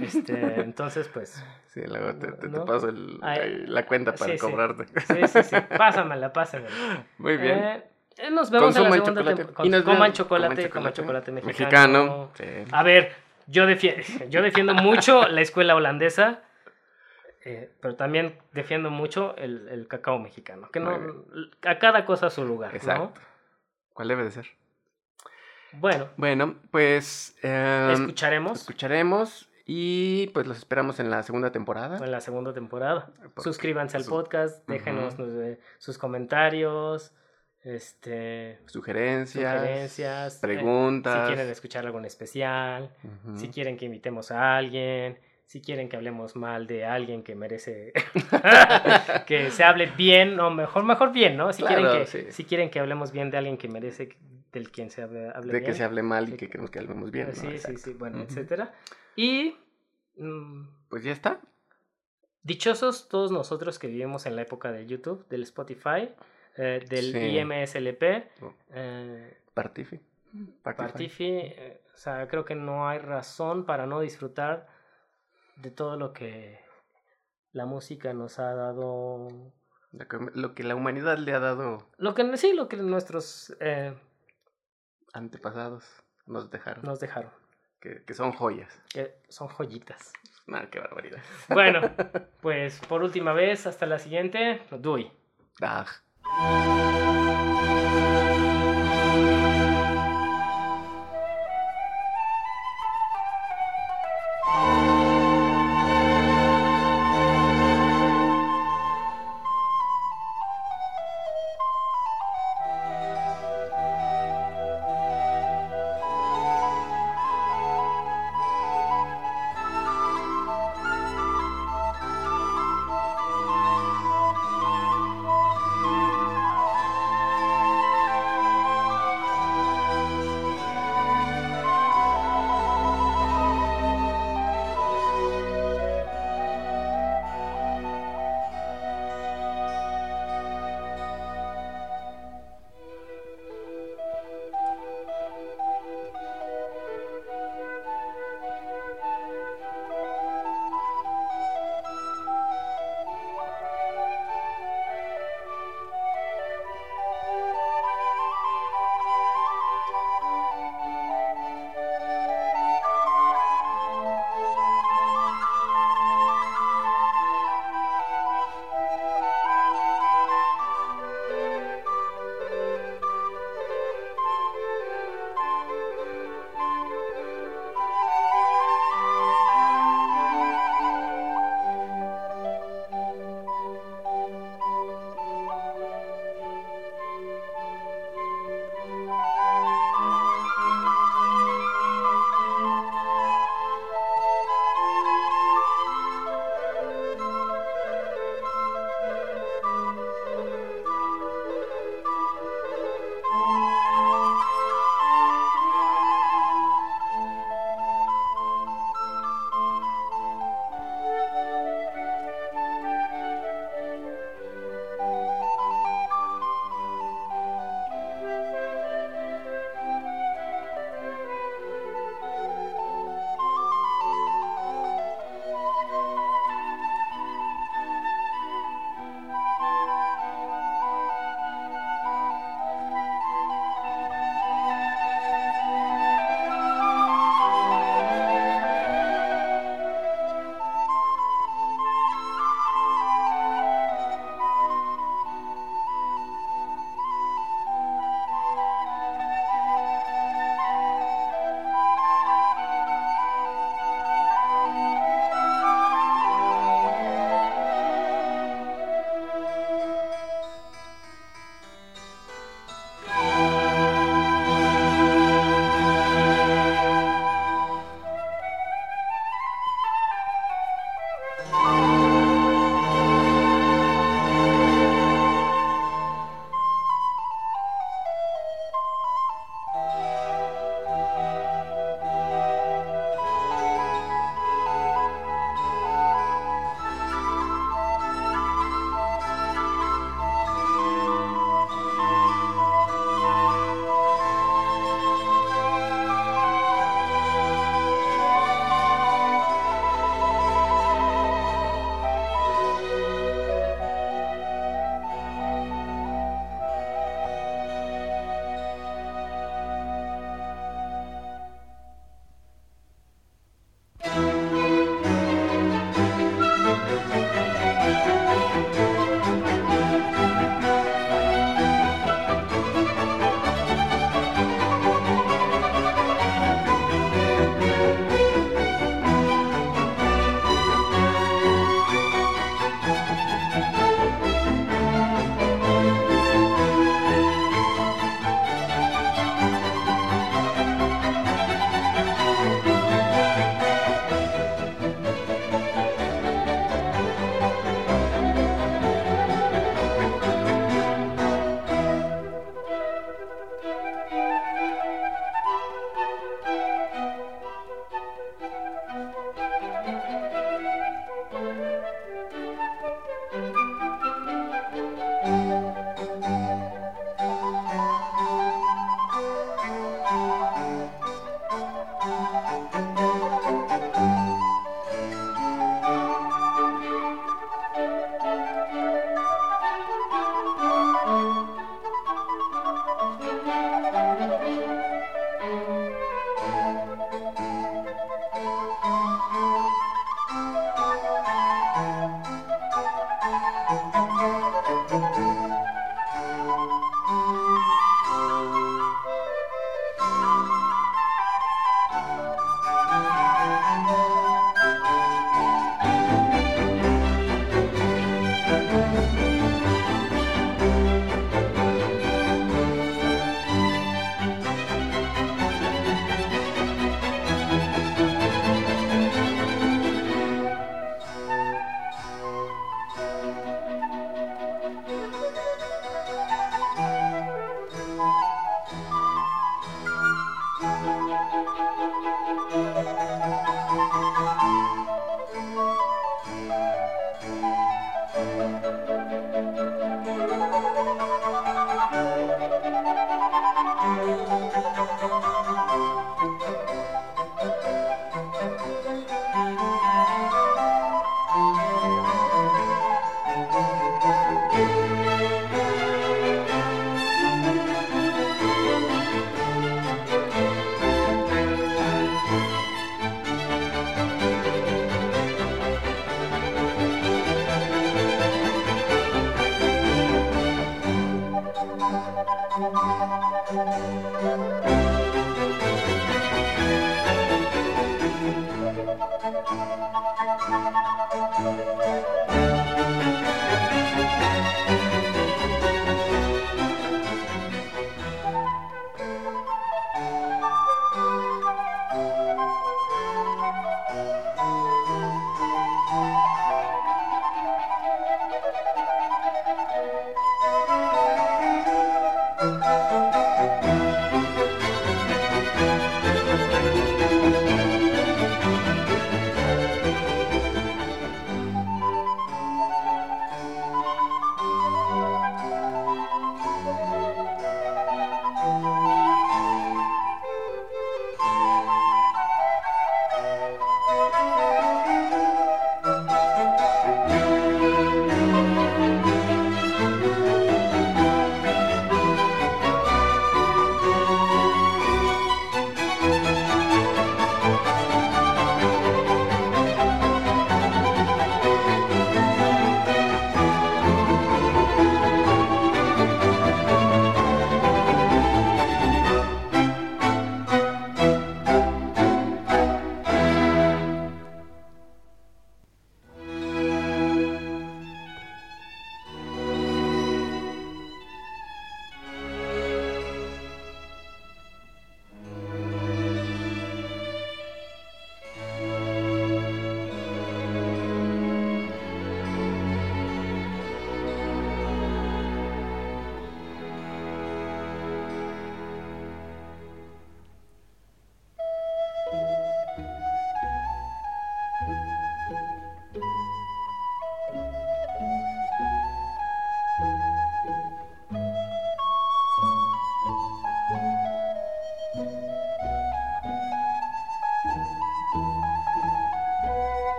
Este, 0.00 0.60
entonces, 0.60 1.08
pues, 1.12 1.44
Sí, 1.74 1.80
luego 1.88 2.14
te, 2.14 2.30
te- 2.32 2.48
paso 2.60 2.88
el- 2.90 3.18
Ay, 3.22 3.38
ahí 3.40 3.64
la 3.66 3.84
cuenta 3.84 4.14
para 4.14 4.32
sí, 4.32 4.38
cobrarte. 4.38 4.86
sí, 5.00 5.26
sí, 5.26 5.42
sí. 5.42 5.56
Pásamela, 5.76 6.32
pásamela. 6.32 6.70
Muy 7.18 7.36
bien. 7.38 7.58
Eh, 8.18 8.30
nos 8.30 8.48
vemos 8.50 8.76
en 8.76 8.84
la 8.84 8.90
segunda 8.92 9.24
temporada. 9.24 9.54
Coman 9.54 9.72
vemos- 9.82 10.12
chocolate, 10.12 10.68
coman 10.70 10.70
coman 10.70 10.92
chocolate. 10.92 11.32
mexicano. 11.32 12.30
Mexicano. 12.38 12.68
A 12.70 12.82
ver, 12.84 13.12
yo, 13.48 13.64
defi- 13.66 14.28
yo 14.30 14.40
defiendo 14.40 14.74
mucho 14.74 15.26
la 15.26 15.40
escuela 15.40 15.74
holandesa, 15.74 16.42
eh, 17.44 17.70
pero 17.80 17.96
también 17.96 18.38
defiendo 18.52 18.90
mucho 18.90 19.36
el, 19.36 19.68
el 19.68 19.88
cacao 19.88 20.18
mexicano. 20.18 20.68
Que 20.70 20.80
no, 20.80 20.98
a 21.66 21.78
cada 21.78 22.04
cosa 22.04 22.30
su 22.30 22.44
lugar, 22.44 22.74
Exacto. 22.74 23.12
¿Cuál 23.92 24.08
debe 24.08 24.24
de 24.24 24.30
ser? 24.30 24.46
¿no? 25.72 25.78
Bueno, 25.80 26.08
Bueno, 26.16 26.54
pues 26.70 27.36
em, 27.42 27.90
escucharemos 27.92 28.60
escucharemos 28.60 29.48
y 29.64 30.26
pues 30.34 30.46
los 30.46 30.58
esperamos 30.58 31.00
en 31.00 31.10
la 31.10 31.22
segunda 31.22 31.50
temporada. 31.52 31.96
en 32.04 32.10
la 32.10 32.20
segunda 32.20 32.52
temporada. 32.52 33.10
Porque- 33.34 33.42
Suscríbanse 33.42 33.96
al 33.96 34.04
su- 34.04 34.10
podcast, 34.10 34.66
déjenos 34.68 35.14
sus 35.78 35.96
comentarios, 35.98 37.14
este, 37.62 38.58
Sugerencias, 38.66 39.60
sugerencias, 39.60 40.36
eh, 40.36 40.38
preguntas. 40.40 41.28
si 41.28 41.34
quieren 41.34 41.50
escuchar 41.50 41.86
algo 41.86 41.98
en 41.98 42.04
especial. 42.06 42.90
Si 43.36 43.48
quieren 43.50 43.76
que 43.76 43.84
invitemos 43.86 44.30
a 44.30 44.56
alguien, 44.56 45.18
si 45.52 45.60
quieren 45.60 45.90
que 45.90 45.96
hablemos 45.96 46.34
mal 46.34 46.66
de 46.66 46.86
alguien 46.86 47.22
que 47.22 47.34
merece 47.34 47.92
que 49.26 49.50
se 49.50 49.62
hable 49.64 49.86
bien, 49.98 50.34
no, 50.34 50.50
mejor, 50.50 50.82
mejor 50.82 51.12
bien, 51.12 51.36
¿no? 51.36 51.52
Si, 51.52 51.62
quieren 51.62 51.86
que, 51.92 52.06
sí. 52.06 52.24
si 52.30 52.44
quieren 52.44 52.70
que 52.70 52.80
hablemos 52.80 53.12
bien 53.12 53.30
de 53.30 53.36
alguien 53.36 53.58
que 53.58 53.68
merece 53.68 54.16
del 54.50 54.70
quien 54.70 54.88
se 54.90 55.02
hable, 55.02 55.28
hable 55.28 55.52
de 55.52 55.58
bien. 55.60 55.70
que 55.70 55.76
se 55.76 55.84
hable 55.84 56.02
mal 56.02 56.30
y 56.30 56.36
que 56.38 56.48
queremos 56.48 56.70
que 56.70 56.78
hablemos 56.78 57.10
bien. 57.10 57.26
¿no? 57.28 57.34
Sí, 57.34 57.40
sí, 57.42 57.46
Exacto. 57.48 57.80
sí, 57.84 57.92
bueno, 57.92 58.16
Ujú. 58.16 58.26
etcétera. 58.28 58.72
Y 59.14 59.54
mm, 60.16 60.68
Pues 60.88 61.04
ya 61.04 61.12
está. 61.12 61.40
dichosos 62.42 63.08
todos 63.10 63.30
nosotros 63.30 63.78
que 63.78 63.88
vivimos 63.88 64.24
en 64.24 64.36
la 64.36 64.42
época 64.42 64.72
de 64.72 64.86
YouTube, 64.86 65.28
del 65.28 65.42
Spotify, 65.42 66.08
eh, 66.56 66.82
del 66.88 67.12
Sí. 67.12 67.18
IMSLP, 67.38 68.02
Oh. 68.40 68.54
eh, 68.72 69.36
Partifi. 69.52 70.00
Partifi, 70.62 71.24
eh, 71.28 71.82
o 71.94 71.96
sea, 71.98 72.26
creo 72.26 72.46
que 72.46 72.54
no 72.54 72.88
hay 72.88 72.98
razón 73.00 73.66
para 73.66 73.86
no 73.86 74.00
disfrutar 74.00 74.66
de 75.56 75.70
todo 75.70 75.96
lo 75.96 76.12
que 76.12 76.60
la 77.52 77.66
música 77.66 78.12
nos 78.12 78.38
ha 78.38 78.54
dado. 78.54 79.28
Lo 79.92 80.08
que, 80.08 80.18
lo 80.34 80.54
que 80.54 80.62
la 80.64 80.74
humanidad 80.74 81.18
le 81.18 81.34
ha 81.34 81.38
dado 81.38 81.86
Lo 81.98 82.14
que 82.14 82.36
sí, 82.38 82.54
lo 82.54 82.66
que 82.66 82.78
nuestros 82.78 83.54
eh, 83.60 83.94
antepasados 85.12 85.84
nos 86.26 86.50
dejaron. 86.50 86.82
nos 86.84 86.98
dejaron, 86.98 87.30
Que, 87.78 88.02
que 88.04 88.14
son 88.14 88.32
joyas. 88.32 88.80
que 88.88 89.20
son 89.28 89.48
joyitas. 89.48 90.12
No, 90.46 90.58
qué 90.70 90.80
barbaridad. 90.80 91.20
Bueno, 91.48 91.80
pues 92.40 92.80
por 92.88 93.02
última 93.02 93.32
vez, 93.32 93.66
hasta 93.66 93.86
la 93.86 93.98
siguiente. 93.98 94.62
Dui. 94.70 95.12
Ah. 95.60 95.84